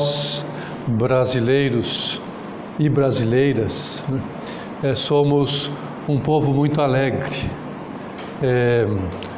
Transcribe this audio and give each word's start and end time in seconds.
nós, 0.00 0.46
brasileiros 0.86 2.22
e 2.78 2.88
brasileiras, 2.88 4.02
né, 4.82 4.94
somos 4.94 5.70
um 6.08 6.18
povo 6.18 6.54
muito 6.54 6.80
alegre. 6.80 7.50
É, 8.42 8.88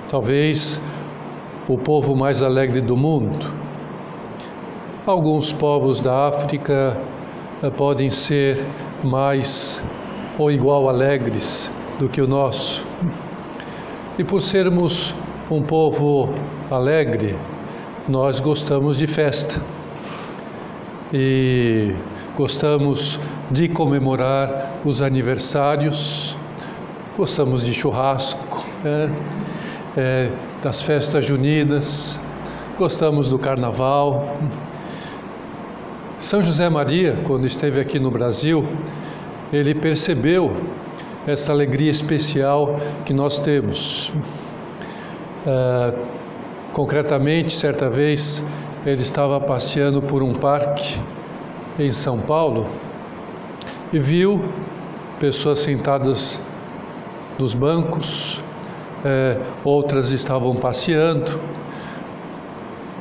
talvez 0.09 0.81
o 1.69 1.77
povo 1.77 2.15
mais 2.15 2.43
alegre 2.43 2.81
do 2.81 2.97
mundo. 2.97 3.53
Alguns 5.05 5.53
povos 5.53 5.99
da 5.99 6.29
África 6.29 6.97
é, 7.61 7.69
podem 7.69 8.09
ser 8.09 8.65
mais 9.03 9.83
ou 10.39 10.49
igual 10.49 10.89
alegres 10.89 11.73
do 11.99 12.09
que 12.09 12.23
o 12.23 12.27
nosso. 12.29 12.87
E 14.17 14.23
por 14.23 14.41
sermos 14.41 15.13
um 15.51 15.61
povo 15.61 16.33
alegre, 16.71 17.37
nós 18.09 18.39
gostamos 18.39 18.97
de 18.97 19.09
festa 19.09 19.61
e 21.13 21.95
gostamos 22.37 23.21
de 23.51 23.69
comemorar 23.69 24.77
os 24.85 25.03
aniversários, 25.03 26.37
gostamos 27.17 27.63
de 27.63 27.75
churrasco, 27.75 28.65
é, 28.85 29.11
é, 29.97 30.31
das 30.63 30.83
festas 30.83 31.25
juninas, 31.25 32.19
gostamos 32.79 33.29
do 33.29 33.39
carnaval. 33.39 34.39
São 36.19 36.41
José 36.41 36.69
Maria, 36.69 37.19
quando 37.25 37.47
esteve 37.47 37.81
aqui 37.81 37.99
no 37.99 38.11
Brasil, 38.11 38.67
ele 39.53 39.75
percebeu 39.75 40.57
essa 41.27 41.53
alegria 41.53 41.91
especial 41.91 42.81
que 43.05 43.13
nós 43.13 43.39
temos. 43.39 44.11
Uh, 45.45 46.07
concretamente, 46.73 47.53
certa 47.53 47.91
vez, 47.91 48.43
ele 48.85 49.03
estava 49.03 49.41
passeando 49.41 50.03
por 50.03 50.23
um 50.23 50.35
parque 50.35 51.01
em 51.79 51.91
São 51.91 52.19
Paulo 52.19 52.67
e 53.93 53.99
viu 53.99 54.45
pessoas 55.21 55.61
sentadas 55.61 56.41
nos 57.39 57.55
bancos, 57.55 58.43
eh, 59.05 59.39
outras 59.65 60.11
estavam 60.11 60.57
passeando, 60.57 61.41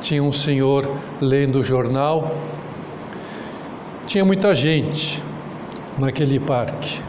tinha 0.02 0.24
um 0.24 0.32
senhor 0.32 0.90
lendo 1.20 1.60
o 1.60 1.64
jornal, 1.64 2.32
tinha 4.06 4.24
muita 4.24 4.54
gente 4.54 5.22
naquele 5.98 6.40
parque. 6.40 7.02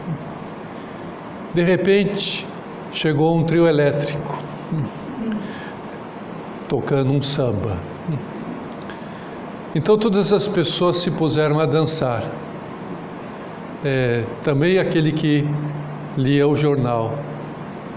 De 1.52 1.62
repente, 1.62 2.46
chegou 2.90 3.36
um 3.36 3.44
trio 3.44 3.66
elétrico 3.66 4.38
tocando 6.68 7.12
um 7.12 7.20
samba. 7.20 7.78
Então 9.74 9.96
todas 9.96 10.32
as 10.32 10.46
pessoas 10.46 10.98
se 10.98 11.10
puseram 11.10 11.58
a 11.58 11.66
dançar. 11.66 12.24
É, 13.84 14.24
também 14.44 14.78
aquele 14.78 15.12
que 15.12 15.44
lia 16.16 16.46
o 16.46 16.54
jornal 16.54 17.18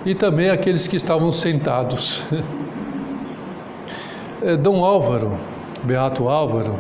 e 0.06 0.16
também 0.16 0.50
aqueles 0.50 0.88
que 0.88 0.96
estavam 0.96 1.32
sentados. 1.32 2.24
É, 4.44 4.56
Dom 4.56 4.86
Álvaro, 4.86 5.40
Beato 5.82 6.28
Álvaro, 6.28 6.78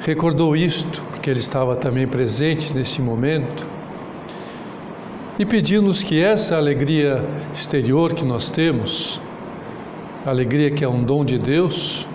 recordou 0.00 0.54
isto, 0.54 1.02
porque 1.10 1.28
ele 1.28 1.40
estava 1.40 1.74
também 1.74 2.06
presente 2.06 2.72
nesse 2.72 3.02
momento, 3.02 3.66
e 5.36 5.44
pediu-nos 5.44 6.04
que 6.04 6.22
essa 6.22 6.56
alegria 6.56 7.24
exterior 7.52 8.14
que 8.14 8.24
nós 8.24 8.48
temos, 8.48 9.20
alegria 10.24 10.70
que 10.70 10.84
é 10.84 10.88
um 10.88 11.02
dom 11.02 11.24
de 11.24 11.36
Deus, 11.36 12.06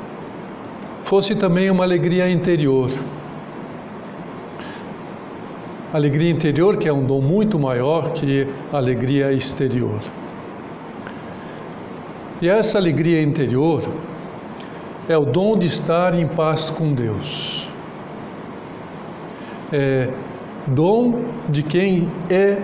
fosse 1.12 1.36
também 1.36 1.70
uma 1.70 1.84
alegria 1.84 2.30
interior. 2.30 2.90
Alegria 5.92 6.30
interior 6.32 6.78
que 6.78 6.88
é 6.88 6.94
um 6.94 7.04
dom 7.04 7.20
muito 7.20 7.60
maior 7.60 8.14
que 8.14 8.48
a 8.72 8.78
alegria 8.78 9.34
exterior. 9.34 10.00
E 12.42 12.48
essa 12.48 12.78
alegria 12.78 13.22
interior 13.22 13.84
é 15.10 15.18
o 15.18 15.26
dom 15.26 15.58
de 15.58 15.68
estar 15.68 16.18
em 16.18 16.26
paz 16.26 16.70
com 16.70 16.94
Deus. 16.94 17.68
É 19.70 20.08
dom 20.66 21.26
de 21.50 21.62
quem 21.62 22.10
é 22.30 22.58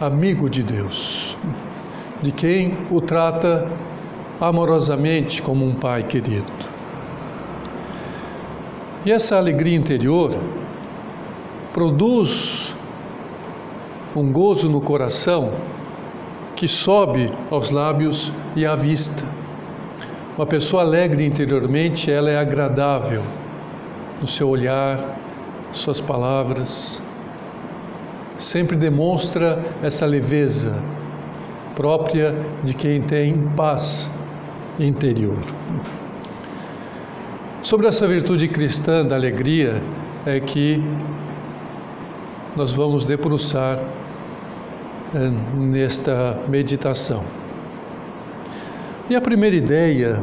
amigo 0.00 0.48
de 0.48 0.62
Deus, 0.62 1.36
de 2.22 2.30
quem 2.30 2.76
o 2.92 3.00
trata 3.00 3.68
amorosamente 4.40 5.42
como 5.42 5.66
um 5.66 5.74
pai 5.74 6.04
querido. 6.04 6.77
E 9.08 9.10
essa 9.10 9.38
alegria 9.38 9.74
interior 9.74 10.36
produz 11.72 12.74
um 14.14 14.30
gozo 14.30 14.68
no 14.68 14.82
coração 14.82 15.54
que 16.54 16.68
sobe 16.68 17.32
aos 17.50 17.70
lábios 17.70 18.30
e 18.54 18.66
à 18.66 18.76
vista. 18.76 19.24
Uma 20.36 20.44
pessoa 20.44 20.82
alegre 20.82 21.24
interiormente, 21.24 22.12
ela 22.12 22.28
é 22.28 22.36
agradável 22.36 23.22
no 24.20 24.26
seu 24.26 24.46
olhar, 24.46 25.18
suas 25.72 26.02
palavras, 26.02 27.02
sempre 28.36 28.76
demonstra 28.76 29.58
essa 29.82 30.04
leveza 30.04 30.82
própria 31.74 32.34
de 32.62 32.74
quem 32.74 33.00
tem 33.00 33.38
paz 33.56 34.10
interior. 34.78 35.38
Sobre 37.62 37.88
essa 37.88 38.06
virtude 38.06 38.46
cristã 38.46 39.04
da 39.04 39.16
alegria 39.16 39.82
é 40.24 40.38
que 40.38 40.80
nós 42.54 42.72
vamos 42.72 43.04
debruçar 43.04 43.80
é, 45.12 45.30
nesta 45.56 46.38
meditação. 46.48 47.24
E 49.10 49.16
a 49.16 49.20
primeira 49.20 49.56
ideia 49.56 50.22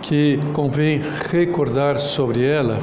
que 0.00 0.38
convém 0.52 1.02
recordar 1.30 1.98
sobre 1.98 2.44
ela 2.44 2.78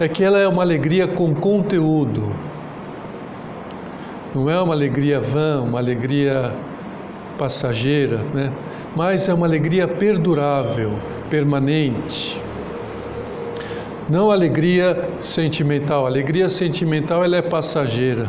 é 0.00 0.08
que 0.08 0.24
ela 0.24 0.38
é 0.38 0.48
uma 0.48 0.62
alegria 0.62 1.06
com 1.06 1.32
conteúdo. 1.32 2.34
Não 4.34 4.50
é 4.50 4.60
uma 4.60 4.74
alegria 4.74 5.20
vã, 5.20 5.62
uma 5.62 5.78
alegria 5.78 6.52
passageira, 7.38 8.18
né? 8.34 8.52
mas 8.96 9.28
é 9.28 9.34
uma 9.34 9.46
alegria 9.46 9.86
perdurável, 9.86 10.98
permanente. 11.30 12.40
Não 14.08 14.30
alegria 14.30 15.08
sentimental. 15.20 16.04
Alegria 16.04 16.48
sentimental 16.48 17.24
ela 17.24 17.36
é 17.36 17.42
passageira. 17.42 18.28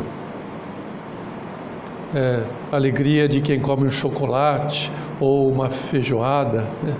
É 2.14 2.44
alegria 2.70 3.28
de 3.28 3.40
quem 3.40 3.58
come 3.60 3.86
um 3.86 3.90
chocolate 3.90 4.92
ou 5.18 5.50
uma 5.50 5.68
feijoada. 5.68 6.70
Né? 6.82 6.94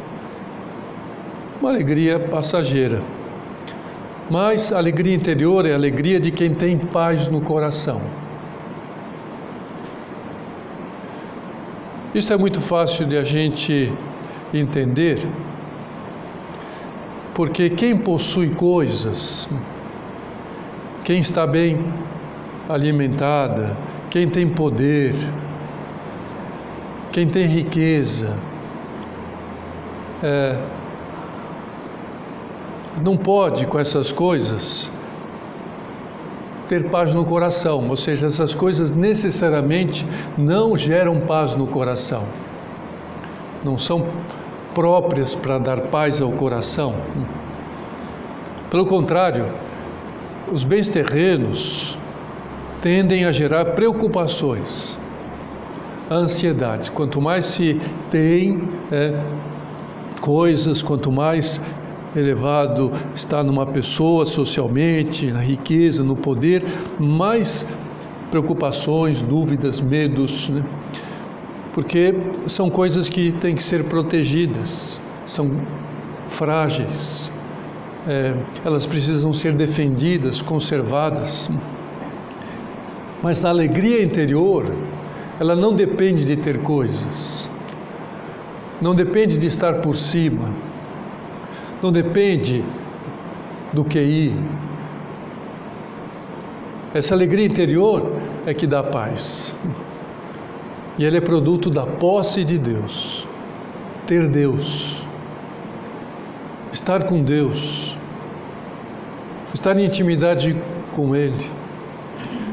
Uma 1.60 1.70
alegria 1.70 2.18
passageira. 2.18 3.00
Mas 4.28 4.72
alegria 4.72 5.14
interior 5.14 5.64
é 5.66 5.72
a 5.72 5.76
alegria 5.76 6.18
de 6.18 6.30
quem 6.30 6.52
tem 6.52 6.76
paz 6.76 7.28
no 7.28 7.40
coração. 7.40 8.00
Isso 12.14 12.32
é 12.32 12.36
muito 12.36 12.60
fácil 12.60 13.06
de 13.06 13.16
a 13.16 13.24
gente 13.24 13.92
entender, 14.52 15.18
porque 17.34 17.70
quem 17.70 17.96
possui 17.96 18.50
coisas, 18.50 19.48
quem 21.04 21.18
está 21.18 21.46
bem 21.46 21.84
alimentada, 22.68 23.76
quem 24.10 24.28
tem 24.28 24.48
poder, 24.48 25.14
quem 27.10 27.26
tem 27.26 27.46
riqueza, 27.46 28.38
é, 30.22 30.58
não 33.02 33.16
pode 33.16 33.66
com 33.66 33.78
essas 33.78 34.12
coisas 34.12 34.90
ter 36.68 36.88
paz 36.90 37.14
no 37.14 37.24
coração, 37.24 37.88
ou 37.88 37.96
seja, 37.96 38.26
essas 38.26 38.54
coisas 38.54 38.92
necessariamente 38.92 40.06
não 40.38 40.76
geram 40.76 41.20
paz 41.20 41.54
no 41.56 41.66
coração, 41.66 42.24
não 43.64 43.76
são 43.76 44.06
próprias 44.74 45.34
para 45.34 45.58
dar 45.58 45.80
paz 45.82 46.20
ao 46.20 46.30
coração. 46.32 46.94
Pelo 48.70 48.86
contrário, 48.86 49.52
os 50.52 50.64
bens 50.64 50.88
terrenos 50.88 51.98
tendem 52.80 53.24
a 53.24 53.32
gerar 53.32 53.66
preocupações, 53.66 54.98
ansiedades. 56.10 56.88
Quanto 56.88 57.20
mais 57.20 57.46
se 57.46 57.80
tem 58.10 58.68
é, 58.90 59.18
coisas, 60.20 60.82
quanto 60.82 61.12
mais 61.12 61.60
elevado 62.14 62.92
está 63.14 63.42
numa 63.42 63.66
pessoa 63.66 64.26
socialmente, 64.26 65.30
na 65.30 65.40
riqueza, 65.40 66.02
no 66.02 66.16
poder, 66.16 66.64
mais 66.98 67.66
preocupações, 68.30 69.22
dúvidas, 69.22 69.80
medos, 69.80 70.48
né? 70.48 70.62
Porque 71.72 72.14
são 72.46 72.68
coisas 72.68 73.08
que 73.08 73.32
têm 73.32 73.54
que 73.54 73.62
ser 73.62 73.84
protegidas, 73.84 75.00
são 75.26 75.50
frágeis, 76.28 77.32
é, 78.06 78.34
elas 78.64 78.84
precisam 78.84 79.32
ser 79.32 79.54
defendidas, 79.54 80.42
conservadas. 80.42 81.50
Mas 83.22 83.44
a 83.44 83.50
alegria 83.50 84.02
interior, 84.02 84.74
ela 85.38 85.54
não 85.54 85.72
depende 85.74 86.24
de 86.24 86.36
ter 86.36 86.58
coisas, 86.62 87.48
não 88.80 88.94
depende 88.94 89.38
de 89.38 89.46
estar 89.46 89.74
por 89.74 89.96
cima, 89.96 90.52
não 91.82 91.90
depende 91.90 92.64
do 93.72 93.84
QI. 93.84 94.34
Essa 96.92 97.14
alegria 97.14 97.46
interior 97.46 98.12
é 98.44 98.52
que 98.52 98.66
dá 98.66 98.82
paz. 98.82 99.54
E 100.98 101.04
ela 101.04 101.16
é 101.16 101.20
produto 101.20 101.70
da 101.70 101.86
posse 101.86 102.44
de 102.44 102.58
Deus. 102.58 103.26
Ter 104.06 104.28
Deus. 104.28 105.02
Estar 106.72 107.04
com 107.04 107.22
Deus. 107.22 107.96
Estar 109.54 109.78
em 109.78 109.84
intimidade 109.84 110.56
com 110.92 111.14
Ele. 111.14 111.50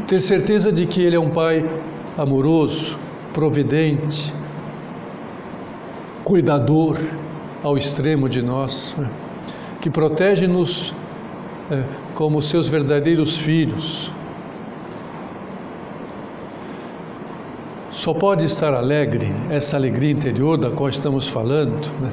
Ter 0.08 0.20
certeza 0.20 0.72
de 0.72 0.86
que 0.86 1.02
Ele 1.02 1.16
é 1.16 1.20
um 1.20 1.30
Pai 1.30 1.70
amoroso, 2.18 2.98
providente, 3.34 4.34
cuidador 6.24 6.98
ao 7.64 7.78
extremo 7.78 8.28
de 8.28 8.42
nós, 8.42 8.96
né? 8.98 9.10
que 9.82 9.90
protege-nos 9.90 10.94
é, 11.72 11.84
como 12.14 12.42
seus 12.42 12.68
verdadeiros 12.68 13.38
filhos, 13.38 14.12
só 18.00 18.14
pode 18.14 18.46
estar 18.46 18.74
alegre, 18.74 19.30
essa 19.50 19.76
alegria 19.76 20.10
interior 20.10 20.58
da 20.58 20.72
qual 20.72 20.88
estamos 20.88 21.28
falando, 21.28 21.86
né? 22.00 22.10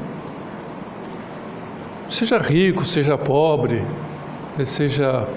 seja 2.09 2.38
rico, 2.38 2.85
seja 2.85 3.17
pobre, 3.17 3.85
né? 4.59 4.65
seja 4.65 5.29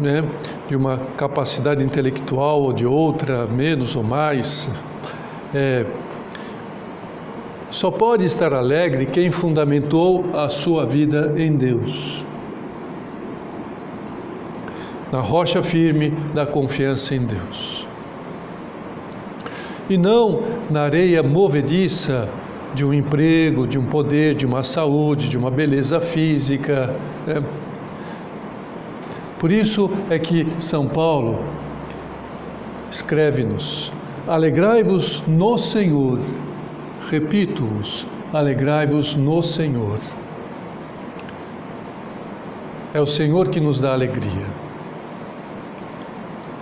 né, 0.00 0.24
de 0.66 0.74
uma 0.74 0.98
capacidade 1.14 1.84
intelectual 1.84 2.62
ou 2.62 2.72
de 2.72 2.86
outra, 2.86 3.44
menos 3.44 3.94
ou 3.96 4.02
mais, 4.02 4.66
é, 5.54 5.84
só 7.70 7.90
pode 7.90 8.24
estar 8.24 8.54
alegre 8.54 9.04
quem 9.04 9.30
fundamentou 9.30 10.24
a 10.34 10.48
sua 10.48 10.86
vida 10.86 11.34
em 11.36 11.52
Deus. 11.52 12.24
Na 15.12 15.20
rocha 15.20 15.62
firme 15.62 16.12
da 16.32 16.46
confiança 16.46 17.14
em 17.14 17.26
Deus 17.26 17.89
e 19.90 19.98
não 19.98 20.42
na 20.70 20.82
areia 20.82 21.22
movediça 21.22 22.28
de 22.72 22.84
um 22.84 22.94
emprego, 22.94 23.66
de 23.66 23.78
um 23.78 23.84
poder, 23.84 24.34
de 24.34 24.46
uma 24.46 24.62
saúde, 24.62 25.28
de 25.28 25.36
uma 25.36 25.50
beleza 25.50 26.00
física. 26.00 26.94
Né? 27.26 27.42
Por 29.38 29.50
isso 29.50 29.90
é 30.08 30.18
que 30.18 30.46
São 30.58 30.86
Paulo 30.86 31.40
escreve-nos: 32.90 33.92
Alegrai-vos 34.28 35.22
no 35.26 35.58
Senhor. 35.58 36.20
Repito-vos: 37.10 38.06
alegrai-vos 38.32 39.16
no 39.16 39.42
Senhor. 39.42 39.98
É 42.94 43.00
o 43.00 43.06
Senhor 43.06 43.48
que 43.48 43.58
nos 43.58 43.80
dá 43.80 43.92
alegria. 43.92 44.46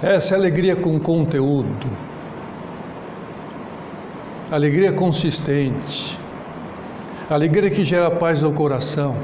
Essa 0.03 0.35
é 0.35 0.39
alegria 0.39 0.77
com 0.77 0.99
conteúdo 1.01 2.08
alegria 4.51 4.93
consistente, 4.93 6.19
alegria 7.29 7.71
que 7.71 7.85
gera 7.85 8.11
paz 8.11 8.41
no 8.41 8.53
coração, 8.53 9.17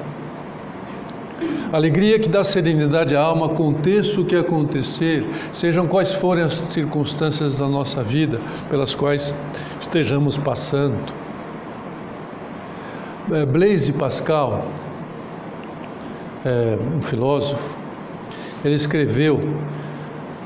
alegria 1.73 2.19
que 2.19 2.29
dá 2.29 2.45
serenidade 2.45 3.17
à 3.17 3.21
alma, 3.23 3.47
aconteça 3.47 4.21
o 4.21 4.25
que 4.27 4.37
acontecer, 4.37 5.27
sejam 5.53 5.89
quais 5.89 6.13
forem 6.13 6.45
as 6.45 6.55
circunstâncias 6.55 7.57
da 7.57 7.67
nossa 7.67 8.03
vida 8.03 8.39
pelas 8.69 8.95
quais 8.95 9.35
estejamos 9.81 10.37
passando. 10.37 11.13
É, 13.33 13.47
Blaise 13.47 13.93
Pascal, 13.95 14.67
é, 16.45 16.77
um 16.95 17.01
filósofo, 17.01 17.79
ele 18.63 18.75
escreveu 18.75 19.41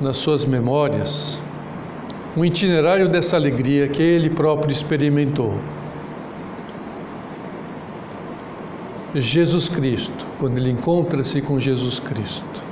nas 0.00 0.16
suas 0.18 0.44
memórias 0.44 1.40
um 2.38 2.44
itinerário 2.44 3.08
dessa 3.08 3.34
alegria 3.34 3.88
que 3.88 4.00
ele 4.00 4.30
próprio 4.30 4.70
experimentou. 4.70 5.58
Jesus 9.12 9.68
Cristo, 9.68 10.24
quando 10.38 10.56
ele 10.56 10.70
encontra-se 10.70 11.42
com 11.42 11.58
Jesus 11.58 11.98
Cristo. 11.98 12.62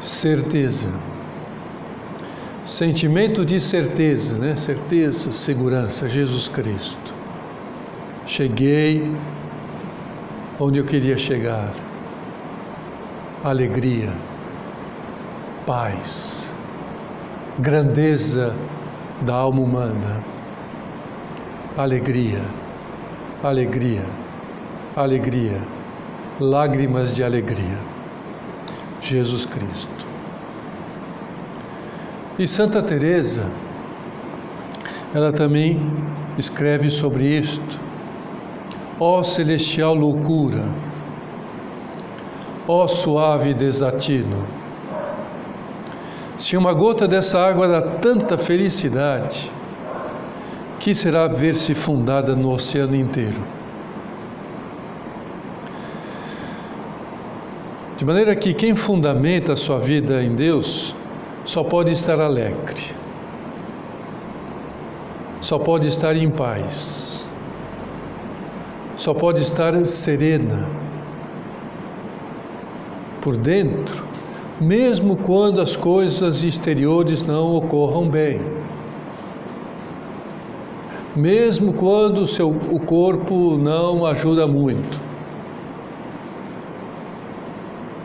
Certeza. 0.00 0.90
Sentimento 2.64 3.44
de 3.44 3.60
certeza, 3.60 4.38
né? 4.38 4.56
Certeza, 4.56 5.30
segurança, 5.30 6.08
Jesus 6.08 6.48
Cristo. 6.48 7.14
Cheguei 8.24 9.12
onde 10.58 10.78
eu 10.78 10.84
queria 10.86 11.18
chegar. 11.18 11.74
Alegria, 13.44 14.14
paz 15.66 16.55
grandeza 17.58 18.54
da 19.22 19.34
alma 19.34 19.62
humana. 19.62 20.22
Alegria, 21.76 22.42
alegria, 23.42 24.04
alegria, 24.94 25.60
lágrimas 26.38 27.14
de 27.14 27.24
alegria. 27.24 27.78
Jesus 29.00 29.46
Cristo. 29.46 30.06
E 32.38 32.46
Santa 32.46 32.82
Teresa, 32.82 33.50
ela 35.14 35.32
também 35.32 35.80
escreve 36.36 36.90
sobre 36.90 37.24
isto. 37.24 37.80
Ó 38.98 39.22
celestial 39.22 39.94
loucura, 39.94 40.64
ó 42.66 42.86
suave 42.86 43.54
desatino, 43.54 44.44
se 46.36 46.56
uma 46.56 46.72
gota 46.72 47.08
dessa 47.08 47.40
água 47.40 47.66
dá 47.66 47.82
tanta 47.82 48.36
felicidade, 48.36 49.50
que 50.78 50.94
será 50.94 51.26
ver-se 51.26 51.74
fundada 51.74 52.36
no 52.36 52.52
oceano 52.52 52.94
inteiro? 52.94 53.40
De 57.96 58.04
maneira 58.04 58.36
que 58.36 58.52
quem 58.52 58.74
fundamenta 58.74 59.54
a 59.54 59.56
sua 59.56 59.78
vida 59.78 60.22
em 60.22 60.34
Deus 60.34 60.94
só 61.44 61.64
pode 61.64 61.92
estar 61.92 62.20
alegre, 62.20 62.92
só 65.40 65.58
pode 65.58 65.88
estar 65.88 66.14
em 66.14 66.30
paz, 66.30 67.26
só 68.96 69.14
pode 69.14 69.40
estar 69.40 69.82
serena 69.86 70.68
por 73.22 73.38
dentro 73.38 74.15
mesmo 74.60 75.16
quando 75.16 75.60
as 75.60 75.76
coisas 75.76 76.42
exteriores 76.42 77.22
não 77.22 77.54
ocorram 77.54 78.08
bem. 78.08 78.40
Mesmo 81.14 81.72
quando 81.72 82.18
o, 82.18 82.26
seu, 82.26 82.50
o 82.50 82.78
corpo 82.80 83.56
não 83.56 84.04
ajuda 84.04 84.46
muito. 84.46 85.00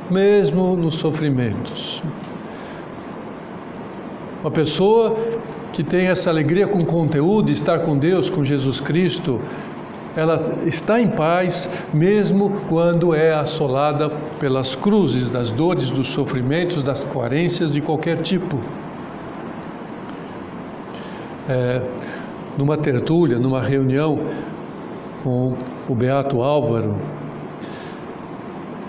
Mesmo 0.10 0.76
nos 0.76 0.96
sofrimentos. 0.96 2.02
Uma 4.42 4.52
pessoa 4.52 5.18
que 5.72 5.84
tem 5.84 6.08
essa 6.08 6.30
alegria 6.30 6.68
com 6.68 6.84
conteúdo, 6.86 7.52
estar 7.52 7.80
com 7.80 7.98
Deus, 7.98 8.30
com 8.30 8.44
Jesus 8.44 8.80
Cristo, 8.80 9.40
ela 10.16 10.58
está 10.66 11.00
em 11.00 11.08
paz 11.08 11.70
mesmo 11.94 12.62
quando 12.68 13.16
é 13.16 13.34
assolada 13.34 14.10
pelas 14.40 14.76
cruzes, 14.76 15.30
das 15.30 15.52
dores, 15.52 15.90
dos 15.90 16.10
sofrimentos, 16.10 16.82
das 16.82 17.04
carências 17.04 17.72
de 17.72 17.82
qualquer 17.82 18.22
tipo. 18.22 18.60
É, 21.50 21.82
numa 22.58 22.78
tertúlia, 22.78 23.40
numa 23.40 23.62
reunião 23.62 24.20
com 25.24 25.56
o 25.88 25.96
Beato 25.96 26.42
Álvaro, 26.42 27.00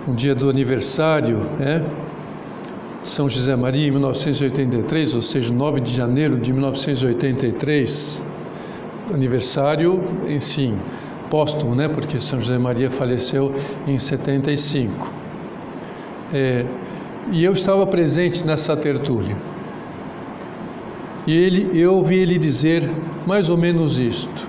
um 0.09 0.15
dia 0.15 0.35
do 0.35 0.51
aniversário, 0.51 1.47
né? 1.59 1.85
São 3.03 3.29
José 3.29 3.57
Maria, 3.57 3.89
em 3.89 3.91
1983, 3.91 5.15
ou 5.17 5.23
seja, 5.23 5.53
9 5.53 5.81
de 5.81 5.93
janeiro 5.93 6.39
de 6.39 6.53
1983, 6.53 8.23
aniversário, 9.13 10.01
enfim, 10.29 10.77
póstumo, 11.33 11.75
né? 11.75 11.89
Porque 11.89 12.21
São 12.21 12.39
José 12.39 12.59
Maria 12.59 12.91
faleceu 12.91 13.55
em 13.87 13.97
75. 13.97 15.11
É, 16.31 16.67
e 17.31 17.43
eu 17.43 17.53
estava 17.53 17.87
presente 17.87 18.47
nessa 18.47 18.77
tertúlia. 18.77 19.35
E 21.27 21.35
ele, 21.35 21.71
eu 21.73 21.95
ouvi 21.95 22.17
ele 22.17 22.37
dizer 22.37 22.91
mais 23.27 23.49
ou 23.49 23.57
menos 23.57 23.99
isto. 23.99 24.47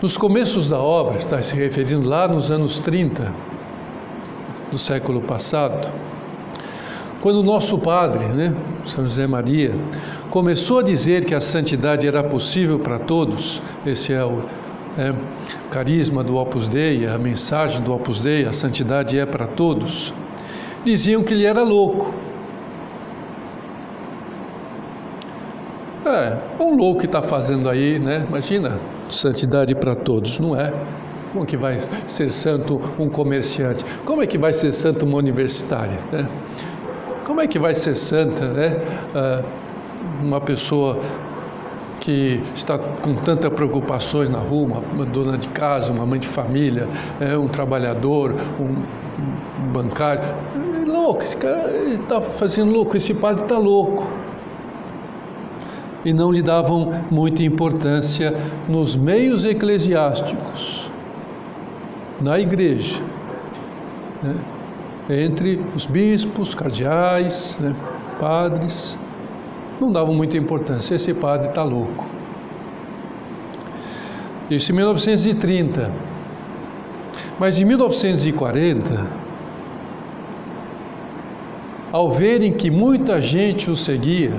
Nos 0.00 0.16
começos 0.16 0.70
da 0.70 0.78
obra, 0.78 1.16
está 1.16 1.42
se 1.42 1.54
referindo 1.54 2.08
lá 2.08 2.26
nos 2.26 2.50
anos 2.50 2.78
30 2.78 3.34
do 4.70 4.78
século 4.78 5.20
passado, 5.20 5.92
quando 7.20 7.40
o 7.40 7.42
nosso 7.42 7.78
padre, 7.78 8.24
né, 8.28 8.54
São 8.86 9.04
José 9.04 9.26
Maria, 9.26 9.74
começou 10.30 10.78
a 10.78 10.82
dizer 10.82 11.26
que 11.26 11.34
a 11.34 11.40
santidade 11.40 12.06
era 12.06 12.24
possível 12.24 12.78
para 12.78 12.98
todos, 12.98 13.60
esse 13.84 14.14
é 14.14 14.24
o 14.24 14.42
é, 14.98 15.12
carisma 15.70 16.22
do 16.22 16.36
Opus 16.36 16.68
Dei, 16.68 17.06
a 17.06 17.18
mensagem 17.18 17.80
do 17.82 17.94
Opus 17.94 18.20
Dei, 18.20 18.44
a 18.44 18.52
santidade 18.52 19.18
é 19.18 19.24
para 19.24 19.46
todos, 19.46 20.12
diziam 20.84 21.22
que 21.22 21.32
ele 21.32 21.44
era 21.44 21.62
louco. 21.62 22.14
É, 26.04 26.36
um 26.60 26.76
louco 26.76 27.00
que 27.00 27.06
está 27.06 27.22
fazendo 27.22 27.70
aí, 27.70 27.98
né? 27.98 28.26
Imagina, 28.28 28.78
santidade 29.10 29.74
para 29.74 29.94
todos, 29.94 30.38
não 30.38 30.58
é? 30.58 30.72
Como 31.32 31.46
que 31.46 31.56
vai 31.56 31.78
ser 32.06 32.30
santo 32.30 32.80
um 32.98 33.08
comerciante? 33.08 33.84
Como 34.04 34.20
é 34.20 34.26
que 34.26 34.36
vai 34.36 34.52
ser 34.52 34.72
santo 34.72 35.06
uma 35.06 35.16
universitária? 35.16 35.98
Né? 36.10 36.28
Como 37.24 37.40
é 37.40 37.46
que 37.46 37.58
vai 37.58 37.74
ser 37.74 37.94
santa, 37.94 38.46
né? 38.48 38.76
Ah, 39.14 39.42
uma 40.20 40.40
pessoa 40.40 41.00
que 42.02 42.42
está 42.52 42.76
com 42.76 43.14
tantas 43.14 43.52
preocupações 43.52 44.28
na 44.28 44.40
rua, 44.40 44.82
uma 44.92 45.06
dona 45.06 45.38
de 45.38 45.46
casa, 45.48 45.92
uma 45.92 46.04
mãe 46.04 46.18
de 46.18 46.26
família, 46.26 46.88
é, 47.20 47.38
um 47.38 47.46
trabalhador, 47.46 48.34
um, 48.58 48.64
um 48.64 49.72
bancário. 49.72 50.24
É 50.82 50.84
louco, 50.84 51.22
esse 51.22 51.36
cara 51.36 51.70
está 51.90 52.20
fazendo 52.20 52.72
louco, 52.72 52.96
esse 52.96 53.14
padre 53.14 53.44
está 53.44 53.56
louco. 53.56 54.04
E 56.04 56.12
não 56.12 56.32
lhe 56.32 56.42
davam 56.42 56.92
muita 57.08 57.44
importância 57.44 58.34
nos 58.68 58.96
meios 58.96 59.44
eclesiásticos, 59.44 60.90
na 62.20 62.40
igreja, 62.40 63.00
né? 64.20 64.34
entre 65.08 65.64
os 65.72 65.86
bispos, 65.86 66.52
cardeais, 66.52 67.60
né? 67.60 67.76
padres 68.18 68.98
não 69.82 69.90
davam 69.90 70.14
muita 70.14 70.38
importância. 70.38 70.94
Esse 70.94 71.12
padre 71.12 71.48
está 71.48 71.64
louco. 71.64 72.06
Isso 74.48 74.70
em 74.70 74.76
1930. 74.76 75.90
Mas 77.38 77.60
em 77.60 77.64
1940, 77.64 79.06
ao 81.90 82.10
verem 82.10 82.52
que 82.52 82.70
muita 82.70 83.20
gente 83.20 83.70
o 83.70 83.76
seguia, 83.76 84.32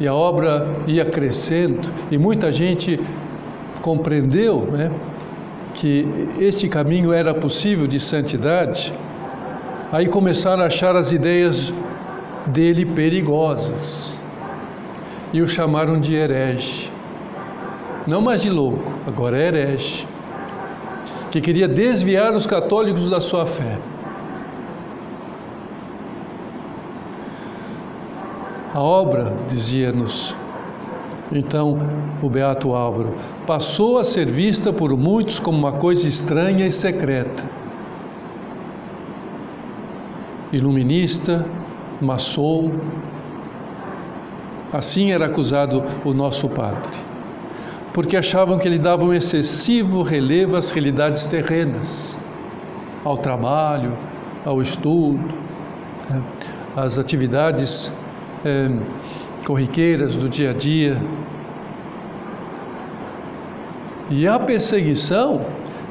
e 0.00 0.08
a 0.08 0.14
obra 0.14 0.66
ia 0.86 1.04
crescendo, 1.04 1.88
e 2.10 2.16
muita 2.16 2.50
gente 2.50 2.98
compreendeu 3.82 4.62
né, 4.72 4.90
que 5.74 6.06
este 6.40 6.68
caminho 6.68 7.12
era 7.12 7.34
possível 7.34 7.86
de 7.86 8.00
santidade, 8.00 8.94
aí 9.92 10.08
começaram 10.08 10.62
a 10.62 10.66
achar 10.66 10.96
as 10.96 11.12
ideias 11.12 11.74
dele 12.46 12.86
perigosas 12.86 14.18
e 15.34 15.42
o 15.42 15.48
chamaram 15.48 15.98
de 15.98 16.14
herege. 16.14 16.88
Não 18.06 18.20
mais 18.20 18.40
de 18.40 18.48
louco, 18.48 18.92
agora 19.04 19.36
é 19.36 19.48
herege, 19.48 20.06
que 21.28 21.40
queria 21.40 21.66
desviar 21.66 22.32
os 22.32 22.46
católicos 22.46 23.10
da 23.10 23.18
sua 23.18 23.44
fé. 23.44 23.80
A 28.72 28.80
obra, 28.80 29.36
dizia-nos 29.48 30.36
então 31.32 31.80
o 32.22 32.30
Beato 32.30 32.72
Álvaro, 32.72 33.16
passou 33.44 33.98
a 33.98 34.04
ser 34.04 34.30
vista 34.30 34.72
por 34.72 34.96
muitos 34.96 35.40
como 35.40 35.58
uma 35.58 35.72
coisa 35.72 36.06
estranha 36.06 36.64
e 36.64 36.70
secreta. 36.70 37.42
Iluminista, 40.52 41.44
maçom, 42.00 42.70
Assim 44.74 45.12
era 45.12 45.26
acusado 45.26 45.84
o 46.04 46.12
nosso 46.12 46.48
padre, 46.48 46.98
porque 47.92 48.16
achavam 48.16 48.58
que 48.58 48.66
ele 48.66 48.76
dava 48.76 49.04
um 49.04 49.14
excessivo 49.14 50.02
relevo 50.02 50.56
às 50.56 50.72
realidades 50.72 51.26
terrenas, 51.26 52.18
ao 53.04 53.16
trabalho, 53.16 53.96
ao 54.44 54.60
estudo, 54.60 55.32
né, 56.10 56.20
às 56.74 56.98
atividades 56.98 57.92
é, 58.44 58.68
corriqueiras 59.46 60.16
do 60.16 60.28
dia 60.28 60.50
a 60.50 60.52
dia. 60.52 61.00
E 64.10 64.26
a 64.26 64.40
perseguição 64.40 65.42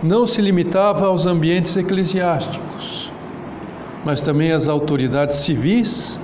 não 0.04 0.28
se 0.28 0.42
limitava 0.42 1.06
aos 1.06 1.26
ambientes 1.26 1.78
eclesiásticos, 1.78 3.10
mas 4.04 4.20
também 4.20 4.52
às 4.52 4.68
autoridades 4.68 5.38
civis 5.38 6.20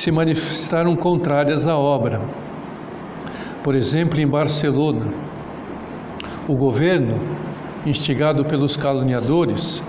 se 0.00 0.10
manifestaram 0.10 0.96
contrárias 0.96 1.68
à 1.68 1.76
obra. 1.76 2.22
Por 3.62 3.74
exemplo, 3.74 4.18
em 4.18 4.26
Barcelona, 4.26 5.12
o 6.48 6.54
governo, 6.54 7.20
instigado 7.84 8.42
pelos 8.42 8.78
caluniadores, 8.78 9.84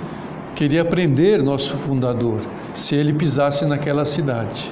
queria 0.53 0.84
prender 0.84 1.41
nosso 1.41 1.77
fundador 1.77 2.41
se 2.74 2.94
ele 2.94 3.13
pisasse 3.13 3.65
naquela 3.65 4.03
cidade. 4.03 4.70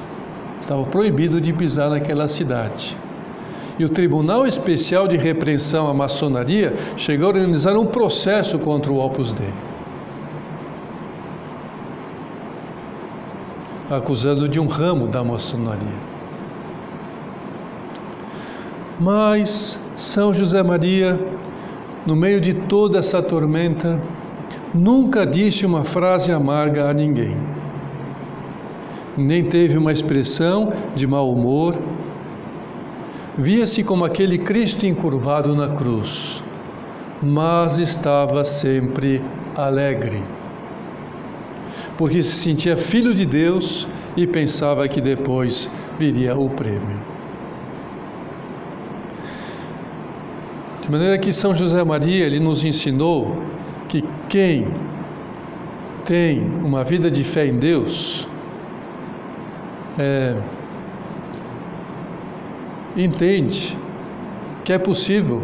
Estava 0.59 0.83
proibido 0.83 1.39
de 1.39 1.53
pisar 1.53 1.89
naquela 1.89 2.27
cidade. 2.27 2.97
E 3.79 3.85
o 3.85 3.89
Tribunal 3.89 4.45
Especial 4.45 5.07
de 5.07 5.15
Repreensão 5.15 5.87
à 5.87 5.93
Maçonaria 5.93 6.75
chegou 6.97 7.27
a 7.27 7.29
organizar 7.29 7.77
um 7.77 7.85
processo 7.85 8.59
contra 8.59 8.91
o 8.91 8.99
Opus 8.99 9.31
Dei. 9.31 9.53
Acusando 13.89 14.47
de 14.47 14.59
um 14.59 14.67
ramo 14.67 15.07
da 15.07 15.23
maçonaria. 15.23 16.19
Mas 18.99 19.79
São 19.97 20.33
José 20.33 20.61
Maria, 20.61 21.19
no 22.05 22.15
meio 22.15 22.39
de 22.39 22.53
toda 22.53 22.99
essa 22.99 23.21
tormenta, 23.21 24.01
nunca 24.73 25.25
disse 25.25 25.65
uma 25.65 25.83
frase 25.83 26.31
amarga 26.31 26.89
a 26.89 26.93
ninguém. 26.93 27.35
Nem 29.17 29.43
teve 29.43 29.77
uma 29.77 29.91
expressão 29.91 30.71
de 30.95 31.07
mau 31.07 31.31
humor. 31.31 31.75
Via-se 33.37 33.83
como 33.83 34.05
aquele 34.05 34.37
Cristo 34.37 34.85
encurvado 34.85 35.55
na 35.55 35.69
cruz, 35.69 36.43
mas 37.21 37.79
estava 37.79 38.43
sempre 38.43 39.21
alegre 39.55 40.21
porque 41.99 42.23
se 42.23 42.31
sentia 42.31 42.77
filho 42.77 43.13
de 43.13 43.25
Deus 43.25 43.85
e 44.15 44.25
pensava 44.25 44.87
que 44.87 45.01
depois 45.01 45.69
viria 45.99 46.33
o 46.33 46.49
prêmio. 46.49 46.97
De 50.81 50.89
maneira 50.89 51.17
que 51.17 51.33
São 51.33 51.53
José 51.53 51.83
Maria 51.83 52.25
ele 52.25 52.39
nos 52.39 52.63
ensinou 52.63 53.43
que 53.89 54.01
quem 54.29 54.65
tem 56.05 56.41
uma 56.63 56.85
vida 56.85 57.11
de 57.11 57.21
fé 57.21 57.45
em 57.45 57.59
Deus 57.59 58.25
é, 59.97 60.41
entende 62.95 63.77
que 64.63 64.71
é 64.71 64.77
possível 64.77 65.43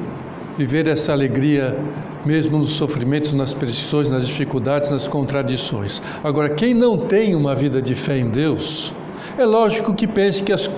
viver 0.57 0.87
essa 0.87 1.11
alegria 1.11 1.77
mesmo 2.25 2.57
nos 2.57 2.73
sofrimentos, 2.73 3.33
nas 3.33 3.53
pressões, 3.53 4.09
nas 4.09 4.27
dificuldades, 4.27 4.91
nas 4.91 5.07
contradições. 5.07 6.01
Agora, 6.23 6.49
quem 6.49 6.73
não 6.73 6.97
tem 6.97 7.35
uma 7.35 7.53
vida 7.55 7.81
de 7.81 7.93
fé 7.93 8.17
em 8.17 8.29
Deus, 8.29 8.91
é 9.37 9.45
lógico 9.45 9.93
que 9.93 10.07
pense 10.07 10.41
que, 10.41 10.51
as, 10.51 10.69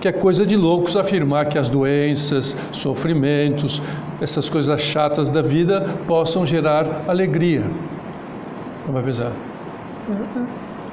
que 0.00 0.08
é 0.08 0.12
coisa 0.12 0.44
de 0.44 0.56
loucos 0.56 0.96
afirmar 0.96 1.46
que 1.46 1.58
as 1.58 1.68
doenças, 1.68 2.56
sofrimentos, 2.72 3.82
essas 4.20 4.48
coisas 4.48 4.80
chatas 4.80 5.30
da 5.30 5.42
vida 5.42 5.96
possam 6.06 6.44
gerar 6.44 7.04
alegria. 7.08 7.70
Não 8.86 8.92
vai 8.92 9.02
pensar, 9.02 9.32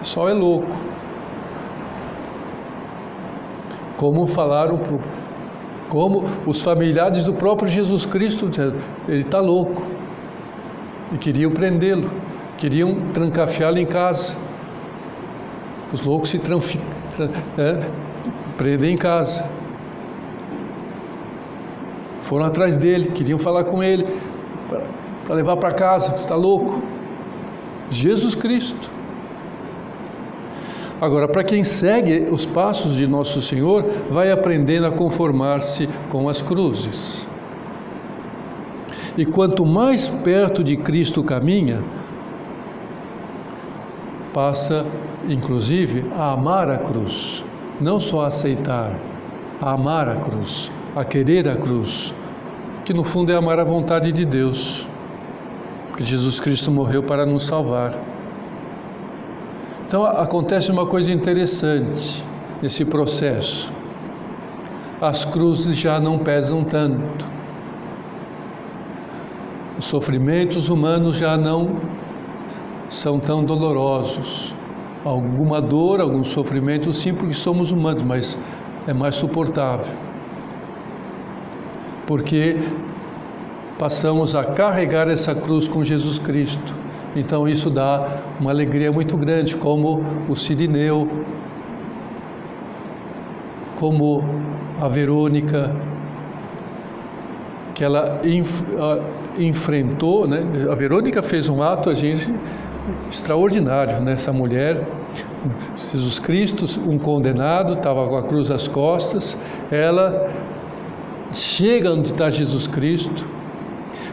só 0.01 0.29
é 0.29 0.33
louco. 0.33 0.75
Como 3.97 4.25
falaram 4.25 4.79
como 5.91 6.23
os 6.47 6.61
familiares 6.61 7.25
do 7.25 7.33
próprio 7.33 7.69
Jesus 7.69 8.05
Cristo, 8.05 8.49
ele 9.09 9.19
está 9.19 9.41
louco. 9.41 9.83
E 11.11 11.17
queriam 11.17 11.51
prendê-lo, 11.51 12.09
queriam 12.57 13.11
trancafiá-lo 13.13 13.77
em 13.77 13.85
casa. 13.85 14.37
Os 15.91 15.99
loucos 15.99 16.29
se 16.29 16.39
é, 17.57 17.89
prendem 18.57 18.93
em 18.93 18.97
casa. 18.97 19.43
Foram 22.21 22.45
atrás 22.45 22.77
dele, 22.77 23.11
queriam 23.11 23.37
falar 23.37 23.65
com 23.65 23.83
ele, 23.83 24.07
para 25.25 25.35
levar 25.35 25.57
para 25.57 25.73
casa, 25.73 26.15
está 26.15 26.35
louco. 26.35 26.81
Jesus 27.89 28.33
Cristo. 28.33 28.89
Agora, 31.01 31.27
para 31.27 31.43
quem 31.43 31.63
segue 31.63 32.27
os 32.31 32.45
passos 32.45 32.95
de 32.95 33.07
Nosso 33.07 33.41
Senhor, 33.41 33.83
vai 34.11 34.31
aprendendo 34.31 34.85
a 34.85 34.91
conformar-se 34.91 35.89
com 36.09 36.29
as 36.29 36.43
cruzes. 36.43 37.27
E 39.17 39.25
quanto 39.25 39.65
mais 39.65 40.07
perto 40.07 40.63
de 40.63 40.77
Cristo 40.77 41.23
caminha, 41.23 41.81
passa, 44.31 44.85
inclusive, 45.27 46.05
a 46.15 46.33
amar 46.33 46.69
a 46.69 46.77
cruz, 46.77 47.43
não 47.79 47.99
só 47.99 48.21
a 48.21 48.27
aceitar, 48.27 48.93
a 49.59 49.71
amar 49.71 50.07
a 50.07 50.17
cruz, 50.17 50.71
a 50.95 51.03
querer 51.03 51.49
a 51.49 51.55
cruz, 51.55 52.13
que 52.85 52.93
no 52.93 53.03
fundo 53.03 53.31
é 53.31 53.35
amar 53.35 53.59
a 53.59 53.63
vontade 53.63 54.11
de 54.11 54.23
Deus, 54.23 54.85
que 55.97 56.05
Jesus 56.05 56.39
Cristo 56.39 56.69
morreu 56.69 57.01
para 57.01 57.25
nos 57.25 57.47
salvar. 57.47 58.10
Então 59.91 60.05
acontece 60.05 60.71
uma 60.71 60.85
coisa 60.85 61.11
interessante 61.11 62.23
nesse 62.61 62.85
processo. 62.85 63.73
As 65.01 65.25
cruzes 65.25 65.75
já 65.75 65.99
não 65.99 66.17
pesam 66.17 66.63
tanto. 66.63 67.25
Os 69.77 69.83
sofrimentos 69.83 70.69
humanos 70.69 71.17
já 71.17 71.35
não 71.35 71.75
são 72.89 73.19
tão 73.19 73.43
dolorosos. 73.43 74.55
Alguma 75.03 75.59
dor, 75.59 75.99
algum 75.99 76.23
sofrimento, 76.23 76.93
sim, 76.93 77.13
porque 77.13 77.33
somos 77.33 77.69
humanos, 77.71 78.03
mas 78.03 78.39
é 78.87 78.93
mais 78.93 79.15
suportável. 79.15 79.93
Porque 82.07 82.55
passamos 83.77 84.35
a 84.35 84.45
carregar 84.45 85.09
essa 85.09 85.35
cruz 85.35 85.67
com 85.67 85.83
Jesus 85.83 86.17
Cristo. 86.17 86.90
Então 87.15 87.47
isso 87.47 87.69
dá 87.69 88.21
uma 88.39 88.51
alegria 88.51 88.91
muito 88.91 89.17
grande, 89.17 89.55
como 89.57 90.03
o 90.29 90.35
Sirineu, 90.35 91.09
como 93.75 94.23
a 94.79 94.87
Verônica, 94.87 95.75
que 97.73 97.83
ela 97.83 98.21
enf 98.23 98.63
enfrentou, 99.37 100.27
né? 100.27 100.43
A 100.69 100.75
Verônica 100.75 101.21
fez 101.23 101.49
um 101.49 101.63
ato, 101.63 101.89
a 101.89 101.93
gente 101.93 102.33
extraordinário 103.09 104.01
nessa 104.01 104.31
mulher. 104.31 104.85
Jesus 105.91 106.19
Cristo, 106.19 106.65
um 106.87 106.97
condenado, 106.97 107.73
estava 107.73 108.07
com 108.07 108.17
a 108.17 108.23
cruz 108.23 108.51
às 108.51 108.67
costas. 108.67 109.37
Ela 109.71 110.29
chega 111.31 111.91
onde 111.91 112.11
está 112.11 112.29
Jesus 112.29 112.67
Cristo. 112.67 113.25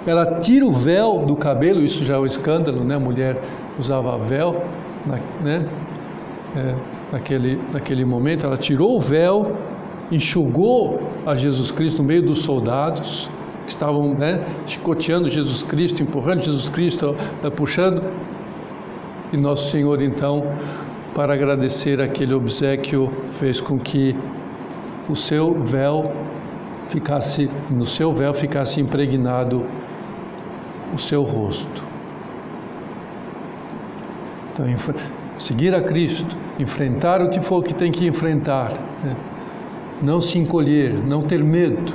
Ela 0.09 0.38
tira 0.41 0.65
o 0.65 0.73
véu 0.73 1.25
do 1.27 1.37
cabelo, 1.37 1.85
isso 1.85 2.05
já 2.05 2.15
é 2.15 2.19
um 2.19 2.27
escândalo, 2.27 2.85
né? 2.85 2.95
A 2.95 3.00
mulher 3.00 3.41
usava 3.79 4.17
véu, 4.19 4.65
né? 5.45 5.67
É, 6.57 6.75
naquele, 7.12 7.61
naquele 7.73 8.05
momento, 8.05 8.47
ela 8.47 8.57
tirou 8.57 8.97
o 8.97 9.00
véu, 9.00 9.55
enxugou 10.11 11.00
a 11.27 11.35
Jesus 11.35 11.71
Cristo 11.71 12.03
no 12.03 12.09
meio 12.09 12.23
dos 12.23 12.41
soldados 12.41 13.29
que 13.69 13.73
estavam 13.73 14.15
né, 14.15 14.43
chicoteando 14.67 15.31
Jesus 15.31 15.62
Cristo, 15.62 16.03
empurrando 16.03 16.43
Jesus 16.43 16.71
Cristo, 16.71 17.15
puxando. 17.55 18.03
E 19.31 19.37
Nosso 19.37 19.71
Senhor, 19.71 20.00
então, 20.00 20.43
para 21.15 21.35
agradecer 21.35 22.00
aquele 22.00 22.33
obsequio, 22.33 23.12
fez 23.35 23.61
com 23.61 23.79
que 23.79 24.17
o 25.07 25.15
seu 25.15 25.53
véu 25.62 26.11
ficasse, 26.88 27.50
no 27.71 27.85
seu 27.85 28.11
véu 28.11 28.33
ficasse 28.33 28.81
impregnado 28.81 29.67
o 30.95 30.99
seu 30.99 31.23
rosto. 31.23 31.83
Então, 34.52 34.66
seguir 35.38 35.75
a 35.75 35.83
Cristo, 35.83 36.37
enfrentar 36.59 37.23
o 37.23 37.30
que 37.30 37.40
for 37.40 37.62
que 37.62 37.75
tem 37.75 37.92
que 37.92 38.07
enfrentar, 38.07 38.72
né? 39.05 39.16
não 40.03 40.20
se 40.20 40.38
encolher, 40.38 40.92
não 40.92 41.22
ter 41.22 41.42
medo 41.42 41.94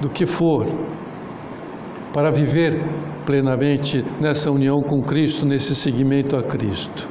do 0.00 0.08
que 0.08 0.26
for, 0.26 0.66
para 2.12 2.30
viver 2.30 2.82
plenamente 3.26 4.04
nessa 4.20 4.50
união 4.50 4.82
com 4.82 5.02
Cristo, 5.02 5.44
nesse 5.44 5.74
seguimento 5.74 6.36
a 6.36 6.42
Cristo. 6.42 7.08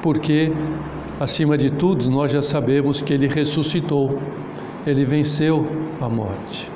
Porque, 0.00 0.52
acima 1.18 1.56
de 1.56 1.70
tudo, 1.70 2.10
nós 2.10 2.30
já 2.30 2.42
sabemos 2.42 3.00
que 3.00 3.14
Ele 3.14 3.26
ressuscitou, 3.26 4.20
Ele 4.86 5.04
venceu 5.04 5.66
a 6.00 6.08
morte. 6.08 6.73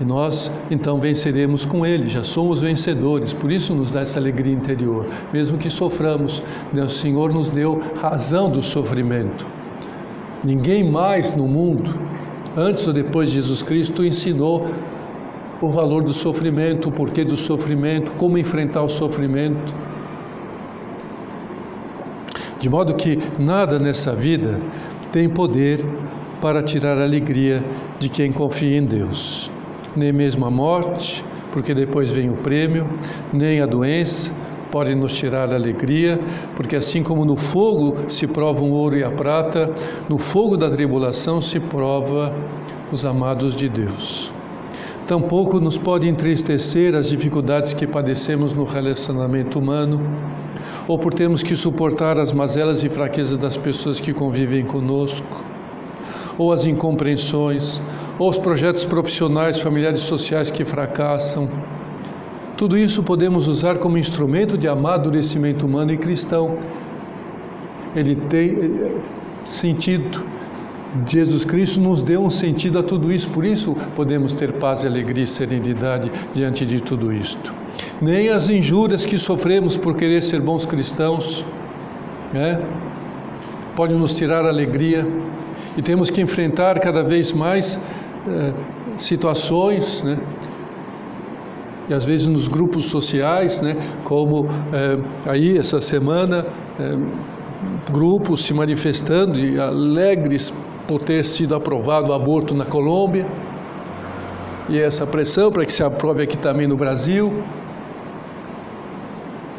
E 0.00 0.04
nós 0.04 0.52
então 0.70 1.00
venceremos 1.00 1.64
com 1.64 1.86
Ele, 1.86 2.06
já 2.06 2.22
somos 2.22 2.60
vencedores, 2.60 3.32
por 3.32 3.50
isso 3.50 3.74
nos 3.74 3.90
dá 3.90 4.00
essa 4.00 4.18
alegria 4.18 4.52
interior, 4.52 5.06
mesmo 5.32 5.56
que 5.56 5.70
soframos, 5.70 6.42
o 6.74 6.88
Senhor 6.88 7.32
nos 7.32 7.48
deu 7.48 7.80
razão 7.96 8.50
do 8.50 8.62
sofrimento. 8.62 9.46
Ninguém 10.44 10.84
mais 10.84 11.34
no 11.34 11.48
mundo 11.48 12.06
antes 12.56 12.86
ou 12.86 12.92
depois 12.92 13.28
de 13.28 13.36
Jesus 13.36 13.62
Cristo, 13.62 14.02
ensinou 14.02 14.66
o 15.60 15.68
valor 15.68 16.02
do 16.02 16.12
sofrimento, 16.12 16.88
o 16.88 16.92
porquê 16.92 17.24
do 17.24 17.36
sofrimento, 17.36 18.12
como 18.12 18.38
enfrentar 18.38 18.82
o 18.82 18.88
sofrimento. 18.88 19.74
De 22.58 22.70
modo 22.70 22.94
que 22.94 23.18
nada 23.38 23.78
nessa 23.78 24.14
vida 24.14 24.58
tem 25.12 25.28
poder 25.28 25.84
para 26.40 26.62
tirar 26.62 26.98
a 26.98 27.04
alegria 27.04 27.62
de 27.98 28.08
quem 28.08 28.32
confia 28.32 28.78
em 28.78 28.84
Deus. 28.84 29.50
Nem 29.96 30.12
mesmo 30.12 30.44
a 30.44 30.50
morte, 30.50 31.24
porque 31.50 31.72
depois 31.72 32.10
vem 32.10 32.28
o 32.28 32.34
prêmio, 32.34 32.86
nem 33.32 33.60
a 33.60 33.66
doença, 33.66 34.30
podem 34.70 34.94
nos 34.94 35.12
tirar 35.12 35.50
a 35.50 35.54
alegria, 35.54 36.20
porque 36.54 36.76
assim 36.76 37.02
como 37.02 37.24
no 37.24 37.36
fogo 37.36 37.96
se 38.08 38.26
prova 38.26 38.62
o 38.62 38.72
ouro 38.72 38.96
e 38.96 39.02
a 39.02 39.10
prata, 39.10 39.70
no 40.08 40.18
fogo 40.18 40.56
da 40.56 40.68
tribulação 40.68 41.40
se 41.40 41.58
prova 41.58 42.34
os 42.92 43.04
amados 43.04 43.56
de 43.56 43.68
Deus. 43.68 44.30
Tampouco 45.06 45.60
nos 45.60 45.78
pode 45.78 46.08
entristecer 46.08 46.94
as 46.94 47.08
dificuldades 47.08 47.72
que 47.72 47.86
padecemos 47.86 48.52
no 48.52 48.64
relacionamento 48.64 49.58
humano, 49.58 50.00
ou 50.88 50.98
por 50.98 51.14
termos 51.14 51.42
que 51.42 51.54
suportar 51.54 52.18
as 52.18 52.32
mazelas 52.32 52.84
e 52.84 52.90
fraquezas 52.90 53.36
das 53.36 53.56
pessoas 53.56 54.00
que 54.00 54.12
convivem 54.12 54.64
conosco, 54.64 55.44
ou 56.36 56.52
as 56.52 56.66
incompreensões, 56.66 57.80
ou 58.18 58.30
os 58.30 58.38
projetos 58.38 58.84
profissionais, 58.84 59.58
familiares 59.60 60.00
e 60.00 60.04
sociais 60.04 60.50
que 60.50 60.64
fracassam, 60.64 61.48
tudo 62.56 62.78
isso 62.78 63.02
podemos 63.02 63.48
usar 63.48 63.76
como 63.76 63.98
instrumento 63.98 64.56
de 64.56 64.66
amadurecimento 64.66 65.66
humano 65.66 65.92
e 65.92 65.98
cristão. 65.98 66.56
Ele 67.94 68.16
tem 68.16 68.50
eh, 68.50 68.96
sentido. 69.46 70.24
Jesus 71.06 71.44
Cristo 71.44 71.78
nos 71.78 72.00
deu 72.00 72.22
um 72.22 72.30
sentido 72.30 72.78
a 72.78 72.82
tudo 72.82 73.12
isso, 73.12 73.28
por 73.28 73.44
isso 73.44 73.76
podemos 73.94 74.32
ter 74.32 74.52
paz, 74.52 74.86
alegria 74.86 75.24
e 75.24 75.26
serenidade 75.26 76.10
diante 76.32 76.64
de 76.64 76.80
tudo 76.80 77.12
isto. 77.12 77.52
Nem 78.00 78.30
as 78.30 78.48
injúrias 78.48 79.04
que 79.04 79.18
sofremos 79.18 79.76
por 79.76 79.94
querer 79.94 80.22
ser 80.22 80.40
bons 80.40 80.64
cristãos 80.64 81.44
né, 82.32 82.62
podem 83.74 83.98
nos 83.98 84.14
tirar 84.14 84.46
alegria 84.46 85.06
e 85.76 85.82
temos 85.82 86.08
que 86.08 86.22
enfrentar 86.22 86.78
cada 86.80 87.02
vez 87.02 87.32
mais 87.32 87.78
eh, 88.28 88.52
situações 88.96 90.02
né, 90.02 90.18
e 91.88 91.94
às 91.94 92.04
vezes 92.04 92.26
nos 92.26 92.48
grupos 92.48 92.86
sociais, 92.86 93.60
né, 93.60 93.76
como 94.02 94.48
é, 94.72 94.98
aí 95.30 95.56
essa 95.56 95.80
semana, 95.80 96.46
é, 96.80 96.96
grupos 97.92 98.44
se 98.44 98.52
manifestando 98.52 99.38
e 99.38 99.58
alegres 99.58 100.52
por 100.86 101.00
ter 101.00 101.24
sido 101.24 101.54
aprovado 101.54 102.10
o 102.10 102.14
aborto 102.14 102.54
na 102.54 102.64
Colômbia, 102.64 103.26
e 104.68 104.80
essa 104.80 105.06
pressão 105.06 105.52
para 105.52 105.64
que 105.64 105.72
se 105.72 105.82
aprove 105.84 106.24
aqui 106.24 106.36
também 106.36 106.66
no 106.66 106.76
Brasil. 106.76 107.32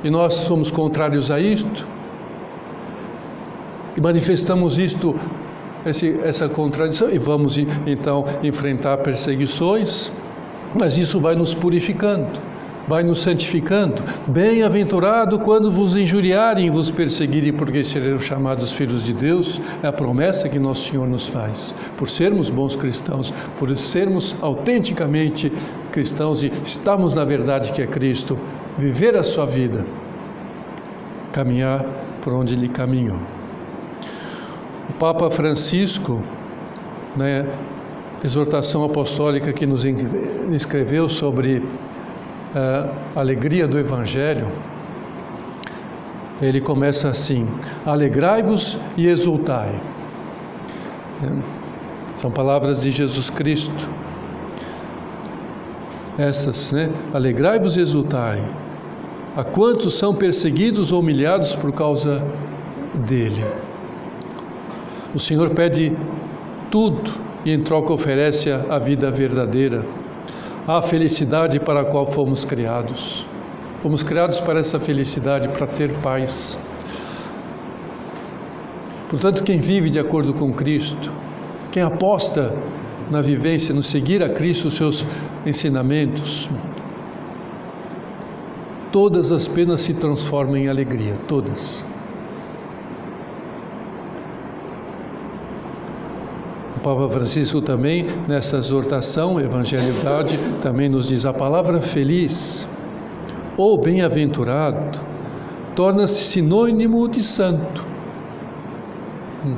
E 0.03 0.10
nós 0.10 0.34
somos 0.34 0.69
contrários 0.69 1.32
a 1.32 1.39
isto, 1.39 1.88
e 3.95 4.01
manifestamos 4.01 4.77
isto, 4.77 5.15
esse, 5.89 6.19
essa 6.23 6.47
contradição, 6.47 7.10
e 7.10 7.17
vamos 7.17 7.58
então 7.58 8.26
enfrentar 8.43 8.97
perseguições. 8.97 10.12
Mas 10.80 10.97
isso 10.97 11.19
vai 11.19 11.36
nos 11.36 11.54
purificando, 11.54 12.28
vai 12.88 13.04
nos 13.04 13.19
santificando. 13.19 14.04
Bem-aventurado 14.28 15.39
quando 15.39 15.71
vos 15.71 15.95
injuriarem 15.95 16.67
e 16.67 16.69
vos 16.69 16.91
perseguirem, 16.91 17.54
porque 17.54 17.84
serão 17.84 18.19
chamados 18.19 18.71
filhos 18.73 19.04
de 19.04 19.13
Deus. 19.13 19.62
É 19.82 19.88
a 19.88 19.93
promessa 19.93 20.50
que 20.50 20.60
nosso 20.60 20.89
Senhor 20.89 21.08
nos 21.08 21.28
faz. 21.28 21.73
Por 21.97 22.10
sermos 22.10 22.50
bons 22.50 22.76
cristãos, 22.76 23.34
por 23.58 23.76
sermos 23.78 24.36
autenticamente 24.41 25.52
cristãos 25.91 26.43
e 26.43 26.52
estarmos 26.65 27.15
na 27.15 27.23
verdade 27.23 27.71
que 27.71 27.82
é 27.82 27.88
Cristo, 27.88 28.38
viver 28.78 29.15
a 29.15 29.23
sua 29.23 29.45
vida, 29.45 29.86
caminhar 31.32 31.86
por 32.21 32.34
onde 32.34 32.54
Ele 32.54 32.67
caminhou. 32.67 33.37
Papa 34.99 35.29
Francisco, 35.29 36.23
né, 37.15 37.45
exortação 38.23 38.83
apostólica 38.83 39.53
que 39.53 39.65
nos 39.65 39.83
escreveu 40.51 41.07
sobre 41.07 41.57
uh, 41.57 42.89
a 43.15 43.19
alegria 43.19 43.67
do 43.67 43.77
Evangelho, 43.77 44.47
ele 46.41 46.60
começa 46.62 47.10
assim: 47.10 47.47
Alegrai-vos 47.86 48.79
e 48.95 49.07
exultai. 49.07 49.79
São 52.15 52.31
palavras 52.31 52.81
de 52.81 52.91
Jesus 52.91 53.29
Cristo. 53.29 53.89
essas, 56.17 56.71
né? 56.71 56.91
Alegrai-vos 57.13 57.77
e 57.77 57.81
exultai. 57.81 58.43
A 59.36 59.43
quantos 59.43 59.93
são 59.93 60.15
perseguidos 60.15 60.91
ou 60.91 61.01
humilhados 61.01 61.53
por 61.53 61.71
causa 61.71 62.23
dele? 63.07 63.45
O 65.17 65.19
Senhor 65.19 65.49
pede 65.49 65.97
tudo 66.69 67.10
e 67.43 67.51
em 67.51 67.63
troca 67.63 67.91
oferece 67.91 68.51
a 68.51 68.77
vida 68.77 69.10
verdadeira, 69.10 69.84
a 70.67 70.80
felicidade 70.80 71.60
para 71.60 71.82
a 71.82 71.86
qual 71.86 72.06
fomos 72.06 72.45
criados. 72.45 73.25
Fomos 73.82 74.03
criados 74.03 74.39
para 74.39 74.60
essa 74.60 74.80
felicidade, 74.80 75.47
para 75.47 75.65
ter 75.65 75.91
paz. 76.03 76.60
Portanto, 79.10 79.43
quem 79.43 79.60
vive 79.60 79.89
de 79.89 79.97
acordo 79.97 80.36
com 80.36 80.53
Cristo, 80.53 81.12
quem 81.71 81.82
aposta 81.82 82.53
na 83.10 83.19
vivência, 83.19 83.73
no 83.73 83.82
seguir 83.82 84.21
a 84.21 84.30
Cristo, 84.30 84.67
os 84.67 84.75
seus 84.75 85.03
ensinamentos, 85.47 86.47
todas 88.91 89.32
as 89.32 89.47
penas 89.47 89.82
se 89.82 89.95
transformam 89.95 90.58
em 90.58 90.69
alegria, 90.69 91.17
todas. 91.27 91.84
Papa 96.88 97.10
Francisco 97.10 97.62
também, 97.62 98.06
nessa 98.30 98.56
exortação, 98.56 99.41
evangelidade, 99.41 100.39
também 100.62 100.88
nos 100.88 101.10
diz 101.10 101.26
a 101.26 101.34
palavra 101.34 101.82
feliz 101.82 102.65
ou 103.58 103.78
bem-aventurado 103.78 105.02
torna-se 105.76 106.23
sinônimo 106.23 107.10
de 107.10 107.21
santo. 107.21 107.86
Hum. 109.45 109.58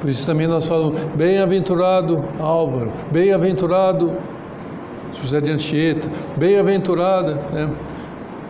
Por 0.00 0.10
isso 0.10 0.26
também 0.26 0.48
nós 0.48 0.66
falamos 0.66 1.00
bem-aventurado 1.14 2.24
Álvaro, 2.40 2.90
bem-aventurado 3.12 4.12
José 5.14 5.40
de 5.40 5.52
Anchieta, 5.52 6.10
bem-aventurada 6.36 7.34
né, 7.52 7.70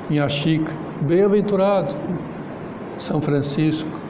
Minha 0.09 0.27
Chica, 0.27 0.73
bem-aventurado 1.03 1.95
São 2.97 3.21
Francisco. 3.21 4.02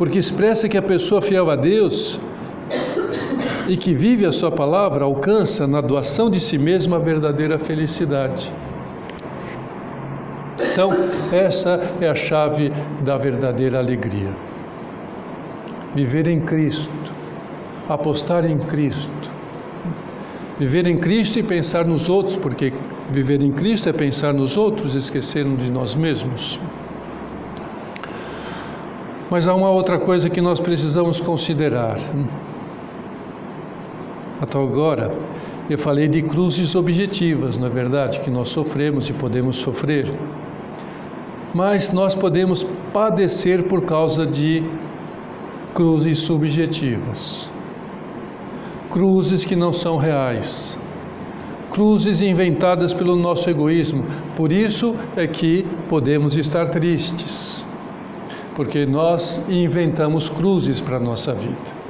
Porque 0.00 0.18
expressa 0.18 0.66
que 0.66 0.78
a 0.78 0.82
pessoa 0.82 1.20
fiel 1.20 1.50
a 1.50 1.56
Deus 1.56 2.18
e 3.68 3.76
que 3.76 3.92
vive 3.92 4.24
a 4.24 4.32
sua 4.32 4.50
palavra 4.50 5.04
alcança 5.04 5.66
na 5.66 5.82
doação 5.82 6.30
de 6.30 6.40
si 6.40 6.56
mesma 6.56 6.96
a 6.96 6.98
verdadeira 6.98 7.58
felicidade. 7.58 8.50
Então, 10.72 10.90
essa 11.30 11.94
é 12.00 12.08
a 12.08 12.14
chave 12.14 12.72
da 13.02 13.18
verdadeira 13.18 13.78
alegria. 13.78 14.34
Viver 15.94 16.28
em 16.28 16.40
Cristo, 16.40 17.12
apostar 17.86 18.46
em 18.46 18.56
Cristo. 18.56 19.30
Viver 20.58 20.86
em 20.86 20.96
Cristo 20.96 21.38
e 21.38 21.42
pensar 21.42 21.84
nos 21.84 22.08
outros, 22.08 22.36
porque 22.36 22.72
viver 23.10 23.42
em 23.42 23.52
Cristo 23.52 23.90
é 23.90 23.92
pensar 23.92 24.32
nos 24.32 24.56
outros, 24.56 24.94
esquecendo 24.94 25.58
de 25.58 25.70
nós 25.70 25.94
mesmos. 25.94 26.58
Mas 29.30 29.46
há 29.46 29.54
uma 29.54 29.70
outra 29.70 29.98
coisa 29.98 30.28
que 30.28 30.40
nós 30.40 30.58
precisamos 30.58 31.20
considerar. 31.20 31.98
Até 34.40 34.58
agora, 34.58 35.14
eu 35.68 35.78
falei 35.78 36.08
de 36.08 36.20
cruzes 36.22 36.74
objetivas, 36.74 37.56
não 37.56 37.68
é 37.68 37.70
verdade? 37.70 38.20
Que 38.20 38.30
nós 38.30 38.48
sofremos 38.48 39.08
e 39.08 39.12
podemos 39.12 39.56
sofrer. 39.56 40.10
Mas 41.54 41.92
nós 41.92 42.14
podemos 42.14 42.64
padecer 42.92 43.64
por 43.64 43.82
causa 43.82 44.26
de 44.26 44.64
cruzes 45.74 46.18
subjetivas. 46.18 47.48
Cruzes 48.90 49.44
que 49.44 49.54
não 49.54 49.72
são 49.72 49.96
reais. 49.96 50.76
Cruzes 51.70 52.20
inventadas 52.20 52.92
pelo 52.92 53.14
nosso 53.14 53.48
egoísmo. 53.48 54.04
Por 54.34 54.50
isso 54.50 54.96
é 55.16 55.26
que 55.28 55.64
podemos 55.88 56.36
estar 56.36 56.68
tristes. 56.68 57.64
Porque 58.54 58.84
nós 58.84 59.42
inventamos 59.48 60.28
cruzes 60.28 60.80
para 60.80 60.96
a 60.96 61.00
nossa 61.00 61.32
vida. 61.32 61.80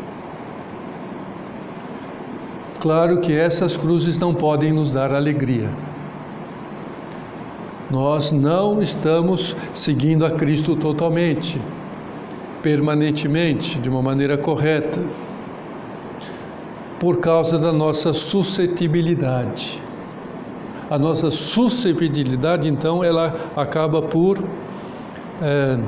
Claro 2.81 3.21
que 3.21 3.37
essas 3.37 3.77
cruzes 3.77 4.19
não 4.19 4.35
podem 4.35 4.73
nos 4.73 4.91
dar 4.91 5.13
alegria. 5.13 5.71
Nós 7.91 8.33
não 8.33 8.81
estamos 8.81 9.55
seguindo 9.75 10.25
a 10.25 10.31
Cristo 10.31 10.75
totalmente, 10.77 11.61
permanentemente, 12.63 13.79
de 13.79 13.89
uma 13.89 14.01
maneira 14.01 14.39
correta, 14.39 15.01
por 16.99 17.19
causa 17.19 17.59
da 17.59 17.73
nossa 17.73 18.13
suscetibilidade. 18.13 19.83
A 20.89 20.99
nossa 20.99 21.31
suscetibilidade, 21.31 22.69
então, 22.69 23.05
ela 23.05 23.35
acaba 23.57 24.01
por 24.01 24.43
é, 25.43 25.79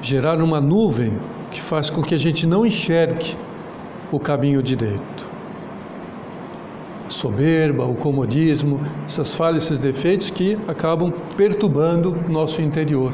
gerar 0.00 0.40
uma 0.42 0.60
nuvem 0.60 1.18
que 1.50 1.60
faz 1.60 1.90
com 1.90 2.02
que 2.02 2.14
a 2.14 2.18
gente 2.18 2.46
não 2.46 2.64
enxergue 2.64 3.36
o 4.10 4.18
caminho 4.18 4.62
direito. 4.62 5.28
A 7.06 7.10
soberba, 7.10 7.84
o 7.84 7.94
comodismo, 7.94 8.80
essas 9.04 9.34
falhas, 9.34 9.64
esses 9.64 9.78
defeitos 9.78 10.30
que 10.30 10.56
acabam 10.68 11.12
perturbando 11.36 12.16
nosso 12.28 12.62
interior. 12.62 13.12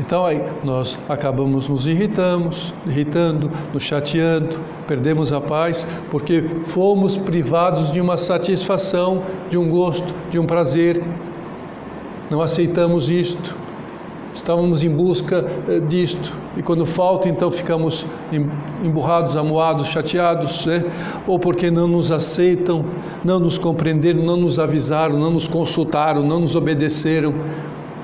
Então 0.00 0.26
aí 0.26 0.42
nós 0.64 0.98
acabamos 1.08 1.68
nos 1.68 1.86
irritamos, 1.86 2.74
irritando, 2.84 3.50
nos 3.72 3.82
chateando, 3.84 4.58
perdemos 4.88 5.32
a 5.32 5.40
paz 5.40 5.86
porque 6.10 6.42
fomos 6.66 7.16
privados 7.16 7.92
de 7.92 8.00
uma 8.00 8.16
satisfação, 8.16 9.22
de 9.48 9.56
um 9.56 9.68
gosto, 9.68 10.12
de 10.30 10.38
um 10.38 10.46
prazer. 10.46 11.00
Não 12.28 12.40
aceitamos 12.40 13.08
isto. 13.08 13.63
Estávamos 14.34 14.82
em 14.82 14.90
busca 14.90 15.44
eh, 15.68 15.78
disto. 15.80 16.32
E 16.56 16.62
quando 16.62 16.84
falta, 16.84 17.28
então 17.28 17.50
ficamos 17.50 18.04
emburrados, 18.82 19.36
amuados, 19.36 19.86
chateados, 19.86 20.66
né? 20.66 20.84
ou 21.26 21.38
porque 21.38 21.70
não 21.70 21.86
nos 21.86 22.10
aceitam, 22.10 22.84
não 23.24 23.38
nos 23.38 23.58
compreenderam, 23.58 24.22
não 24.22 24.36
nos 24.36 24.58
avisaram, 24.58 25.18
não 25.18 25.30
nos 25.30 25.46
consultaram, 25.46 26.22
não 26.22 26.40
nos 26.40 26.56
obedeceram, 26.56 27.34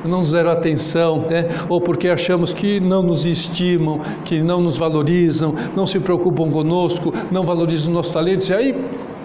não 0.04 0.20
nos 0.20 0.32
deram 0.32 0.50
atenção, 0.50 1.26
né? 1.28 1.48
ou 1.68 1.80
porque 1.80 2.08
achamos 2.08 2.52
que 2.52 2.78
não 2.78 3.02
nos 3.02 3.24
estimam, 3.24 4.00
que 4.24 4.40
não 4.40 4.60
nos 4.60 4.76
valorizam, 4.76 5.54
não 5.76 5.86
se 5.86 5.98
preocupam 5.98 6.48
conosco, 6.50 7.12
não 7.30 7.44
valorizam 7.44 7.88
os 7.88 7.94
nossos 7.94 8.12
talentos, 8.12 8.48
e 8.48 8.54
aí 8.54 8.84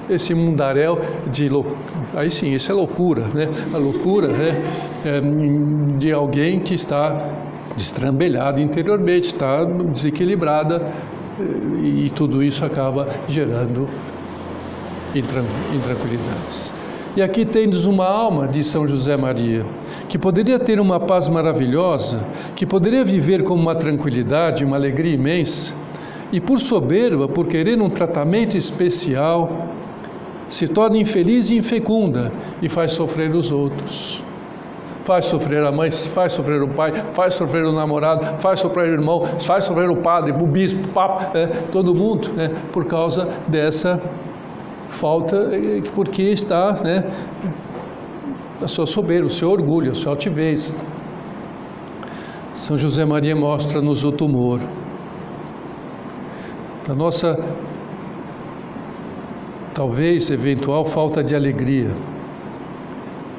esse 0.09 0.33
mundaréu 0.33 0.99
de. 1.31 1.49
Aí 2.15 2.29
sim, 2.31 2.53
isso 2.53 2.71
é 2.71 2.75
loucura, 2.75 3.23
né? 3.33 3.49
A 3.73 3.77
loucura 3.77 4.27
né? 4.27 4.61
É 5.03 5.21
de 5.97 6.11
alguém 6.11 6.59
que 6.59 6.73
está 6.73 7.17
destrambelhado 7.75 8.61
interiormente, 8.61 9.27
está 9.27 9.63
desequilibrada 9.63 10.81
e 11.83 12.09
tudo 12.11 12.41
isso 12.41 12.65
acaba 12.65 13.07
gerando 13.27 13.87
intranquilidades. 15.13 16.73
E 17.15 17.21
aqui 17.21 17.45
tendes 17.45 17.85
uma 17.85 18.05
alma, 18.05 18.47
diz 18.47 18.67
São 18.67 18.85
José 18.85 19.15
Maria, 19.15 19.65
que 20.09 20.17
poderia 20.17 20.59
ter 20.59 20.81
uma 20.81 20.99
paz 20.99 21.29
maravilhosa, 21.29 22.25
que 22.55 22.65
poderia 22.65 23.05
viver 23.05 23.43
com 23.43 23.53
uma 23.53 23.73
tranquilidade, 23.73 24.65
uma 24.65 24.75
alegria 24.75 25.13
imensa, 25.13 25.73
e 26.31 26.41
por 26.41 26.59
soberba, 26.59 27.27
por 27.27 27.47
querer 27.47 27.81
um 27.81 27.89
tratamento 27.89 28.57
especial, 28.57 29.69
se 30.47 30.67
torna 30.67 30.97
infeliz 30.97 31.49
e 31.49 31.57
infecunda 31.57 32.31
e 32.61 32.69
faz 32.69 32.91
sofrer 32.91 33.33
os 33.33 33.51
outros. 33.51 34.23
Faz 35.03 35.25
sofrer 35.25 35.63
a 35.63 35.71
mãe, 35.71 35.91
faz 35.91 36.33
sofrer 36.33 36.63
o 36.63 36.67
pai, 36.67 36.91
faz 37.13 37.35
sofrer 37.35 37.63
o 37.63 37.71
namorado, 37.71 38.41
faz 38.41 38.59
sofrer 38.59 38.89
o 38.89 38.93
irmão, 38.93 39.23
faz 39.39 39.65
sofrer 39.65 39.87
o 39.89 39.97
padre, 39.97 40.31
o 40.31 40.47
bispo, 40.47 40.81
o 40.87 41.37
é, 41.37 41.45
todo 41.71 41.93
mundo, 41.93 42.33
né, 42.33 42.51
por 42.73 42.85
causa 42.85 43.29
dessa 43.47 44.01
falta, 44.89 45.35
é, 45.51 45.81
porque 45.93 46.23
está 46.23 46.73
né, 46.83 47.03
a 48.61 48.67
sua 48.67 48.87
soberba, 48.87 49.27
o 49.27 49.29
seu 49.29 49.51
orgulho, 49.51 49.91
a 49.91 49.95
sua 49.95 50.13
altivez. 50.13 50.75
São 52.55 52.75
José 52.75 53.05
Maria 53.05 53.35
mostra-nos 53.35 54.03
o 54.03 54.11
tumor. 54.11 54.59
A 56.89 56.93
nossa 56.93 57.37
talvez 59.75 60.31
eventual 60.31 60.85
falta 60.85 61.21
de 61.21 61.35
alegria, 61.35 61.93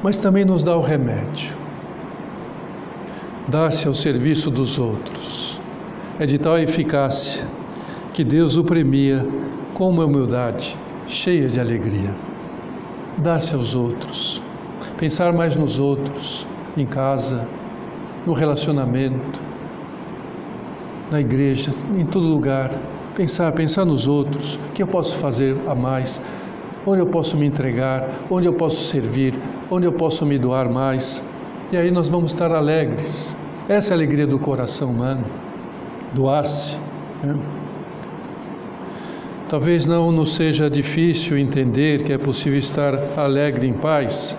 mas 0.03 0.19
também 0.19 0.45
nos 0.45 0.63
dá 0.63 0.77
o 0.77 0.83
remédio. 0.83 1.57
Dá-se 3.49 3.89
ao 3.89 3.95
serviço 3.95 4.51
dos 4.51 4.79
outros. 4.79 5.59
É 6.19 6.27
de 6.27 6.39
tal 6.39 6.59
eficácia 6.59 7.47
que 8.13 8.23
Deus 8.23 8.57
o 8.59 8.65
premia 8.65 9.27
com 9.73 9.89
uma 9.89 10.05
humildade 10.05 10.77
cheia 11.07 11.49
de 11.49 11.59
alegria. 11.59 12.15
Dar-se 13.17 13.55
aos 13.55 13.75
outros, 13.75 14.43
pensar 14.99 15.33
mais 15.33 15.57
nos 15.57 15.79
outros, 15.79 16.47
em 16.77 16.87
casa, 16.87 17.49
no 18.27 18.35
relacionamento. 18.35 19.41
na 21.11 21.21
igreja, 21.21 21.71
em 21.97 22.05
todo 22.05 22.27
lugar. 22.27 22.71
Pensar, 23.17 23.51
pensar 23.53 23.87
nos 23.87 24.07
outros, 24.07 24.57
o 24.57 24.73
que 24.75 24.83
eu 24.83 24.87
posso 24.87 25.17
fazer 25.17 25.57
a 25.67 25.75
mais, 25.75 26.21
onde 26.87 27.01
eu 27.01 27.07
posso 27.07 27.35
me 27.35 27.47
entregar, 27.47 28.11
onde 28.31 28.47
eu 28.47 28.53
posso 28.53 28.85
servir, 28.89 29.33
onde 29.71 29.87
eu 29.87 29.93
posso 29.93 30.27
me 30.27 30.39
doar 30.39 30.71
mais. 30.71 31.27
E 31.73 31.79
aí 31.79 31.91
nós 31.91 32.11
vamos 32.11 32.33
estar 32.33 32.53
alegres. 32.53 33.35
Essa 33.71 33.93
é 33.93 33.95
a 33.95 33.97
alegria 33.97 34.27
do 34.27 34.39
coração 34.39 34.91
humano, 34.91 35.25
doar-se. 36.13 36.77
Né? 37.23 37.35
Talvez 39.49 39.87
não 39.87 40.13
nos 40.13 40.35
seja 40.35 40.69
difícil 40.69 41.39
entender 41.39 42.03
que 42.03 42.13
é 42.13 42.19
possível 42.19 42.59
estar 42.59 42.99
alegre 43.17 43.67
em 43.67 43.73
paz, 43.73 44.37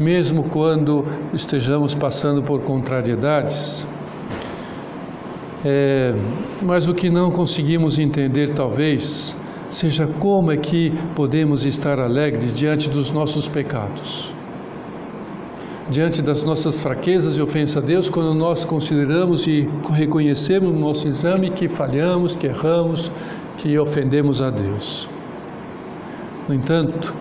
mesmo 0.00 0.42
quando 0.42 1.06
estejamos 1.32 1.94
passando 1.94 2.42
por 2.42 2.60
contrariedades. 2.62 3.86
É, 5.68 6.14
mas 6.62 6.86
o 6.86 6.94
que 6.94 7.10
não 7.10 7.28
conseguimos 7.28 7.98
entender, 7.98 8.54
talvez, 8.54 9.34
seja 9.68 10.06
como 10.06 10.52
é 10.52 10.56
que 10.56 10.92
podemos 11.16 11.66
estar 11.66 11.98
alegres 11.98 12.54
diante 12.54 12.88
dos 12.88 13.10
nossos 13.10 13.48
pecados, 13.48 14.32
diante 15.90 16.22
das 16.22 16.44
nossas 16.44 16.80
fraquezas 16.80 17.36
e 17.36 17.42
ofensas 17.42 17.78
a 17.78 17.80
Deus, 17.84 18.08
quando 18.08 18.32
nós 18.32 18.64
consideramos 18.64 19.48
e 19.48 19.68
reconhecemos 19.92 20.72
no 20.72 20.78
nosso 20.78 21.08
exame 21.08 21.50
que 21.50 21.68
falhamos, 21.68 22.36
que 22.36 22.46
erramos, 22.46 23.10
que 23.58 23.76
ofendemos 23.76 24.40
a 24.40 24.50
Deus. 24.50 25.08
No 26.48 26.54
entanto, 26.54 27.12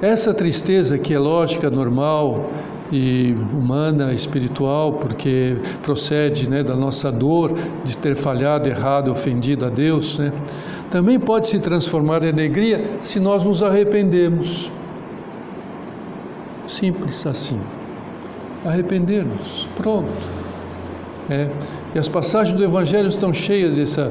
essa 0.00 0.34
tristeza 0.34 0.98
que 0.98 1.14
é 1.14 1.18
lógica, 1.20 1.70
normal 1.70 2.50
e 2.92 3.34
humana, 3.54 4.12
espiritual, 4.12 4.92
porque 4.92 5.56
procede 5.82 6.48
né, 6.48 6.62
da 6.62 6.76
nossa 6.76 7.10
dor 7.10 7.54
de 7.82 7.96
ter 7.96 8.14
falhado, 8.14 8.68
errado, 8.68 9.10
ofendido 9.10 9.64
a 9.64 9.70
Deus, 9.70 10.18
né, 10.18 10.30
também 10.90 11.18
pode 11.18 11.46
se 11.46 11.58
transformar 11.58 12.22
em 12.22 12.28
alegria 12.28 12.98
se 13.00 13.18
nós 13.18 13.42
nos 13.42 13.62
arrependemos. 13.62 14.70
Simples 16.68 17.26
assim. 17.26 17.58
Arrepender-nos. 18.62 19.66
Pronto. 19.74 20.10
É. 21.30 21.48
E 21.94 21.98
as 21.98 22.08
passagens 22.08 22.54
do 22.54 22.62
Evangelho 22.62 23.06
estão 23.06 23.32
cheias 23.32 23.74
desse 23.74 24.06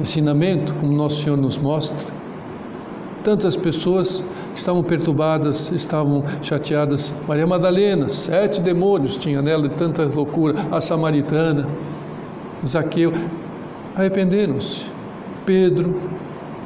ensinamento, 0.00 0.72
como 0.74 0.92
Nosso 0.92 1.22
Senhor 1.22 1.36
nos 1.36 1.58
mostra. 1.58 2.12
Tantas 3.22 3.54
pessoas 3.54 4.24
estavam 4.58 4.82
perturbadas, 4.82 5.70
estavam 5.72 6.24
chateadas. 6.42 7.14
Maria 7.26 7.46
Madalena, 7.46 8.08
sete 8.08 8.60
demônios 8.60 9.16
tinha 9.16 9.40
nela 9.40 9.68
de 9.68 9.74
tanta 9.74 10.04
loucura. 10.04 10.54
A 10.70 10.80
samaritana, 10.80 11.66
Zaqueu, 12.66 13.12
arrependeram-se. 13.96 14.84
Pedro, 15.46 15.94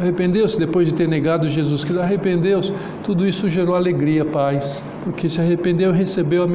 arrependeu-se 0.01 0.59
depois 0.59 0.89
de 0.89 0.95
ter 0.95 1.07
negado 1.07 1.49
Jesus 1.49 1.85
Cristo, 1.85 2.03
arrependeu-se. 2.03 2.73
Tudo 3.05 3.27
isso 3.27 3.49
gerou 3.49 3.75
alegria, 3.75 4.25
paz, 4.25 4.83
porque 5.05 5.29
se 5.29 5.41
arrependeu 5.41 5.95
e 5.95 5.97
recebeu 5.97 6.49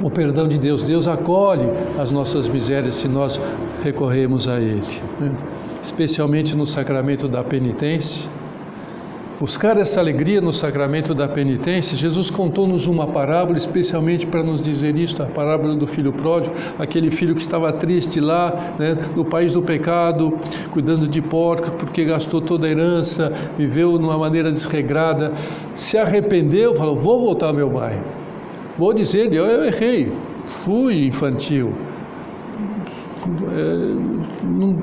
o 0.00 0.10
perdão 0.10 0.46
de 0.46 0.58
Deus. 0.58 0.82
Deus 0.82 1.08
acolhe 1.08 1.68
as 1.98 2.10
nossas 2.10 2.46
misérias 2.48 2.94
se 2.94 3.08
nós 3.08 3.40
recorremos 3.82 4.46
a 4.46 4.60
Ele, 4.60 4.82
né? 5.20 5.32
especialmente 5.82 6.56
no 6.56 6.64
sacramento 6.64 7.26
da 7.26 7.42
penitência 7.42 8.30
buscar 9.42 9.76
essa 9.76 9.98
alegria 9.98 10.40
no 10.40 10.52
sacramento 10.52 11.12
da 11.12 11.26
penitência, 11.26 11.96
Jesus 11.96 12.30
contou-nos 12.30 12.86
uma 12.86 13.08
parábola 13.08 13.56
especialmente 13.58 14.24
para 14.24 14.40
nos 14.40 14.62
dizer 14.62 14.96
isto, 14.96 15.20
a 15.20 15.26
parábola 15.26 15.74
do 15.74 15.84
filho 15.84 16.12
pródigo, 16.12 16.54
aquele 16.78 17.10
filho 17.10 17.34
que 17.34 17.40
estava 17.40 17.72
triste 17.72 18.20
lá, 18.20 18.76
né, 18.78 18.96
no 19.16 19.24
país 19.24 19.52
do 19.52 19.60
pecado, 19.60 20.38
cuidando 20.70 21.08
de 21.08 21.20
porcos, 21.20 21.70
porque 21.70 22.04
gastou 22.04 22.40
toda 22.40 22.68
a 22.68 22.70
herança, 22.70 23.32
viveu 23.58 23.98
de 23.98 24.04
uma 24.04 24.16
maneira 24.16 24.48
desregrada, 24.48 25.32
se 25.74 25.98
arrependeu, 25.98 26.72
falou: 26.76 26.94
"Vou 26.94 27.18
voltar 27.18 27.48
ao 27.48 27.54
meu 27.54 27.68
bairro. 27.68 28.04
Vou 28.78 28.94
dizer, 28.94 29.32
eu, 29.32 29.44
eu 29.44 29.64
errei, 29.64 30.12
fui 30.46 31.08
infantil, 31.08 31.72
é, 33.50 34.21
não, 34.62 34.76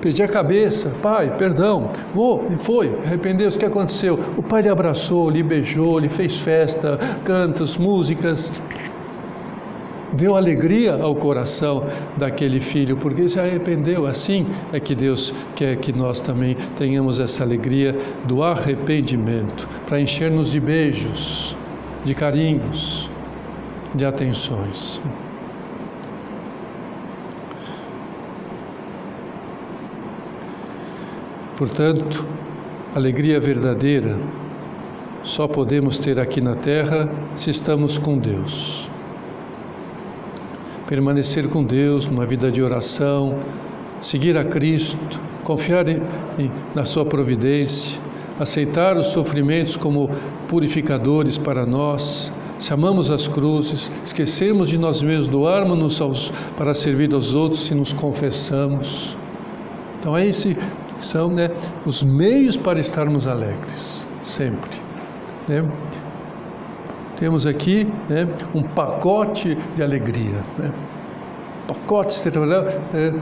perdi 0.00 0.22
a 0.22 0.28
cabeça, 0.28 0.92
pai, 1.02 1.36
perdão, 1.36 1.90
vou, 2.12 2.44
foi, 2.58 2.94
arrependeu-se, 3.04 3.56
o 3.56 3.60
que 3.60 3.66
aconteceu? 3.66 4.18
O 4.36 4.42
pai 4.42 4.62
lhe 4.62 4.68
abraçou, 4.68 5.28
lhe 5.28 5.42
beijou, 5.42 5.98
lhe 5.98 6.08
fez 6.08 6.36
festa, 6.36 6.98
cantos, 7.24 7.76
músicas, 7.76 8.50
deu 10.14 10.36
alegria 10.36 10.94
ao 10.94 11.14
coração 11.14 11.84
daquele 12.16 12.60
filho, 12.60 12.96
porque 12.96 13.28
se 13.28 13.38
arrependeu. 13.38 14.06
Assim 14.06 14.46
é 14.72 14.78
que 14.78 14.94
Deus 14.94 15.34
quer 15.56 15.76
que 15.76 15.92
nós 15.92 16.20
também 16.20 16.56
tenhamos 16.76 17.18
essa 17.18 17.42
alegria 17.42 17.96
do 18.24 18.42
arrependimento, 18.42 19.68
para 19.86 20.00
encher-nos 20.00 20.50
de 20.50 20.60
beijos, 20.60 21.56
de 22.04 22.14
carinhos, 22.14 23.10
de 23.94 24.04
atenções. 24.04 25.00
Portanto, 31.56 32.26
alegria 32.94 33.38
verdadeira 33.38 34.18
só 35.22 35.46
podemos 35.46 35.98
ter 35.98 36.18
aqui 36.18 36.40
na 36.40 36.56
terra 36.56 37.08
se 37.36 37.48
estamos 37.50 37.96
com 37.96 38.18
Deus. 38.18 38.90
Permanecer 40.88 41.48
com 41.48 41.62
Deus 41.62 42.06
numa 42.06 42.26
vida 42.26 42.50
de 42.50 42.60
oração, 42.60 43.38
seguir 44.00 44.36
a 44.36 44.44
Cristo, 44.44 45.20
confiar 45.44 45.88
em, 45.88 46.02
em, 46.38 46.50
na 46.74 46.84
Sua 46.84 47.04
providência, 47.04 48.00
aceitar 48.38 48.98
os 48.98 49.06
sofrimentos 49.06 49.76
como 49.76 50.10
purificadores 50.48 51.38
para 51.38 51.64
nós, 51.64 52.32
se 52.58 52.72
amamos 52.72 53.10
as 53.12 53.28
cruzes, 53.28 53.92
esquecermos 54.04 54.68
de 54.68 54.76
nós 54.76 55.02
mesmos, 55.02 55.28
doarmos-nos 55.28 56.32
para 56.56 56.74
servir 56.74 57.14
aos 57.14 57.32
outros 57.32 57.64
se 57.66 57.74
nos 57.74 57.92
confessamos. 57.92 59.16
Então 60.00 60.16
é 60.16 60.26
esse 60.26 60.56
são 61.04 61.28
né, 61.28 61.50
os 61.84 62.02
meios 62.02 62.56
para 62.56 62.80
estarmos 62.80 63.26
alegres, 63.26 64.06
sempre. 64.22 64.76
Né? 65.48 65.64
Temos 67.18 67.46
aqui 67.46 67.86
né, 68.08 68.26
um 68.54 68.62
pacote 68.62 69.56
de 69.74 69.82
alegria, 69.82 70.42
né? 70.58 70.72
pacote, 71.68 72.20
é, 72.28 73.12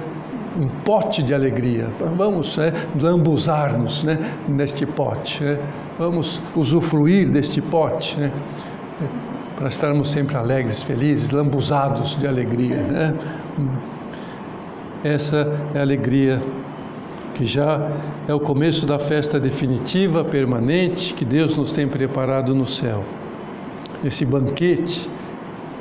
um 0.58 0.68
pote 0.84 1.22
de 1.22 1.34
alegria. 1.34 1.88
Vamos 2.16 2.56
né, 2.56 2.72
lambuzar-nos 3.00 4.04
né, 4.04 4.18
neste 4.48 4.86
pote, 4.86 5.44
né? 5.44 5.58
vamos 5.98 6.40
usufruir 6.56 7.28
deste 7.30 7.60
pote, 7.60 8.18
né? 8.18 8.32
para 9.56 9.68
estarmos 9.68 10.10
sempre 10.10 10.36
alegres, 10.36 10.82
felizes, 10.82 11.30
lambuzados 11.30 12.16
de 12.16 12.26
alegria. 12.26 12.82
Né? 12.82 13.14
Essa 15.04 15.52
é 15.74 15.78
a 15.78 15.82
alegria 15.82 16.42
que 17.42 17.46
já 17.46 17.90
é 18.28 18.32
o 18.32 18.38
começo 18.38 18.86
da 18.86 19.00
festa 19.00 19.40
definitiva, 19.40 20.24
permanente, 20.24 21.12
que 21.12 21.24
Deus 21.24 21.56
nos 21.56 21.72
tem 21.72 21.88
preparado 21.88 22.54
no 22.54 22.64
céu. 22.64 23.04
Esse 24.04 24.24
banquete 24.24 25.10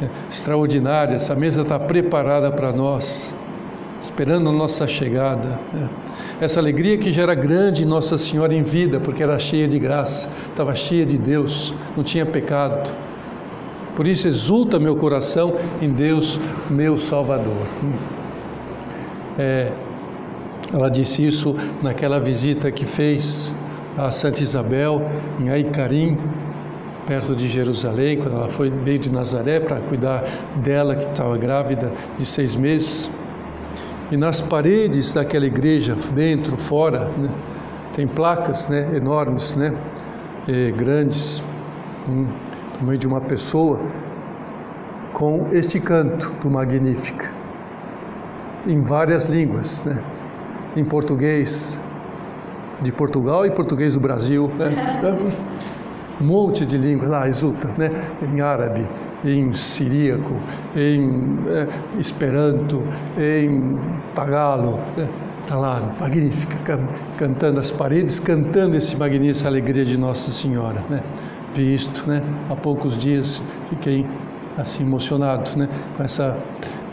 é, 0.02 0.08
extraordinário, 0.28 1.14
essa 1.14 1.36
mesa 1.36 1.62
está 1.62 1.78
preparada 1.78 2.52
para 2.52 2.72
nós, 2.72 3.36
esperando 4.02 4.50
a 4.50 4.52
nossa 4.52 4.88
chegada. 4.88 5.60
Né? 5.72 5.88
Essa 6.40 6.60
alegria 6.60 6.98
que 6.98 7.12
já 7.12 7.22
era 7.22 7.36
grande 7.36 7.86
Nossa 7.86 8.18
Senhora 8.18 8.56
em 8.56 8.64
vida, 8.64 9.00
porque 9.00 9.22
era 9.22 9.38
cheia 9.38 9.68
de 9.68 9.78
graça, 9.78 10.32
estava 10.50 10.74
cheia 10.74 11.06
de 11.06 11.20
Deus, 11.20 11.76
não 11.96 12.04
tinha 12.04 12.26
pecado. 12.26 12.92
Por 13.96 14.08
isso 14.08 14.28
exulta 14.28 14.80
meu 14.80 14.96
coração 14.96 15.54
em 15.80 15.92
Deus, 15.92 16.40
meu 16.72 16.98
Salvador. 16.98 17.68
É, 19.38 19.72
ela 20.74 20.90
disse 20.90 21.26
isso 21.26 21.56
naquela 21.82 22.20
visita 22.20 22.72
que 22.72 22.86
fez 22.86 23.54
a 23.98 24.10
Santa 24.10 24.42
Isabel 24.42 25.02
em 25.40 25.50
Aicarim, 25.50 26.18
perto 27.06 27.36
de 27.36 27.48
Jerusalém, 27.48 28.18
quando 28.18 28.38
ela 28.38 28.48
foi 28.48 28.70
veio 28.70 29.00
de 29.00 29.12
Nazaré 29.12 29.60
para 29.60 29.82
cuidar 29.82 30.24
dela 30.56 30.96
que 30.96 31.06
estava 31.06 31.38
grávida 31.38 31.92
de 32.18 32.26
seis 32.26 32.56
meses. 32.56 33.12
E 34.10 34.18
nas 34.18 34.40
paredes 34.40 35.14
daquela 35.14 35.46
igreja, 35.46 35.96
dentro, 36.14 36.56
fora, 36.56 37.10
né, 37.18 37.30
tem 37.94 38.08
placas 38.08 38.70
né, 38.70 38.96
enormes, 38.96 39.56
né, 39.56 39.74
grandes, 40.78 41.44
hum, 42.08 42.28
tamanho 42.78 42.98
de 42.98 43.08
uma 43.08 43.22
pessoa, 43.22 43.80
com 45.14 45.48
este 45.52 45.80
canto 45.80 46.32
do 46.42 46.50
Magnífica, 46.50 47.30
em 48.66 48.82
várias 48.82 49.28
línguas. 49.28 49.86
Né 49.86 50.02
em 50.76 50.84
português 50.84 51.80
de 52.82 52.92
Portugal 52.92 53.46
e 53.46 53.52
português 53.52 53.94
do 53.94 54.00
Brasil, 54.00 54.52
né? 54.58 54.74
um 56.20 56.24
monte 56.24 56.66
de 56.66 56.78
línguas 56.78 57.10
lá, 57.10 57.28
exulta, 57.28 57.70
né? 57.78 57.92
em 58.22 58.42
árabe, 58.42 58.88
em 59.24 59.52
siríaco, 59.54 60.36
em 60.76 61.40
é, 61.48 61.68
esperanto, 62.00 62.84
em 63.18 63.78
tagalo. 64.16 64.80
Está 65.44 65.56
né? 65.56 65.62
lá, 65.62 65.96
magnífica, 66.00 66.80
cantando 67.18 67.60
as 67.60 67.72
paredes, 67.72 68.20
cantando 68.20 68.78
esse 68.78 68.96
magnífico 68.96 69.48
alegria 69.48 69.86
de 69.86 69.98
Nossa 69.98 70.32
Senhora. 70.32 70.84
Né? 70.90 71.02
Vi 71.54 71.74
isto 71.74 72.10
né? 72.10 72.24
há 72.50 72.56
poucos 72.56 72.98
dias, 72.98 73.42
fiquei 73.70 74.06
assim 74.58 74.84
emocionado 74.84 75.52
né? 75.58 75.70
com 75.96 76.04
essa 76.04 76.38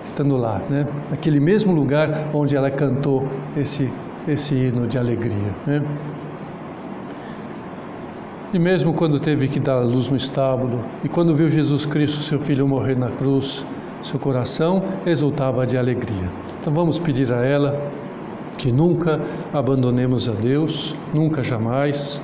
estando 0.08 0.36
lá, 0.36 0.60
né? 0.68 0.86
naquele 1.10 1.38
mesmo 1.38 1.72
lugar 1.72 2.28
onde 2.32 2.56
ela 2.56 2.70
cantou 2.70 3.26
esse, 3.56 3.92
esse 4.26 4.54
hino 4.54 4.86
de 4.86 4.98
alegria. 4.98 5.54
Né? 5.66 5.82
E 8.52 8.58
mesmo 8.58 8.94
quando 8.94 9.20
teve 9.20 9.46
que 9.46 9.60
dar 9.60 9.80
luz 9.80 10.08
no 10.08 10.16
estábulo, 10.16 10.80
e 11.04 11.08
quando 11.08 11.34
viu 11.34 11.50
Jesus 11.50 11.84
Cristo, 11.84 12.22
seu 12.22 12.40
filho, 12.40 12.66
morrer 12.66 12.96
na 12.96 13.10
cruz, 13.10 13.64
seu 14.02 14.18
coração 14.18 14.82
exultava 15.04 15.66
de 15.66 15.76
alegria. 15.76 16.30
Então 16.58 16.72
vamos 16.72 16.98
pedir 16.98 17.30
a 17.32 17.44
ela 17.44 17.78
que 18.56 18.72
nunca 18.72 19.20
abandonemos 19.52 20.28
a 20.28 20.32
Deus, 20.32 20.96
nunca 21.12 21.42
jamais. 21.42 22.22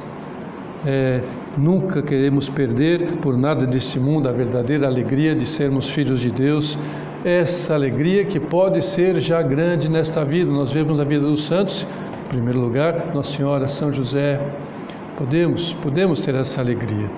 É, 0.87 1.23
nunca 1.57 2.03
queremos 2.03 2.49
perder 2.49 3.17
por 3.19 3.37
nada 3.39 3.67
deste 3.67 3.99
mundo 3.99 4.29
a 4.29 4.33
verdadeira 4.33 4.87
alegria 4.87 5.35
de 5.35 5.47
sermos 5.47 5.89
filhos 5.89 6.21
de 6.21 6.31
Deus, 6.31 6.79
essa 7.25 7.75
alegria 7.75 8.25
que 8.25 8.39
pode 8.39 8.83
ser 8.83 9.19
já 9.19 9.41
grande 9.41 9.91
nesta 9.91 10.25
vida. 10.25 10.51
Nós 10.51 10.73
vemos 10.73 10.99
na 10.99 11.05
vida 11.05 11.27
dos 11.27 11.45
santos, 11.45 11.87
em 12.27 12.29
primeiro 12.29 12.61
lugar, 12.61 13.13
Nossa 13.15 13.37
Senhora, 13.37 13.67
São 13.67 13.91
José, 13.91 14.41
Podemos, 15.17 15.73
podemos 15.75 16.21
ter 16.21 16.35
essa 16.35 16.61
alegria. 16.61 17.09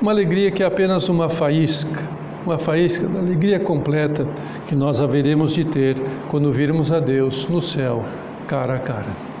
Uma 0.00 0.10
alegria 0.10 0.50
que 0.50 0.62
é 0.62 0.66
apenas 0.66 1.08
uma 1.08 1.30
faísca, 1.30 2.02
uma 2.44 2.58
faísca 2.58 3.06
da 3.06 3.20
alegria 3.20 3.60
completa 3.60 4.26
que 4.66 4.74
nós 4.74 5.00
haveremos 5.00 5.52
de 5.52 5.64
ter 5.64 5.96
quando 6.28 6.50
virmos 6.50 6.90
a 6.90 6.98
Deus 6.98 7.48
no 7.48 7.62
céu, 7.62 8.04
cara 8.48 8.74
a 8.74 8.78
cara. 8.80 9.31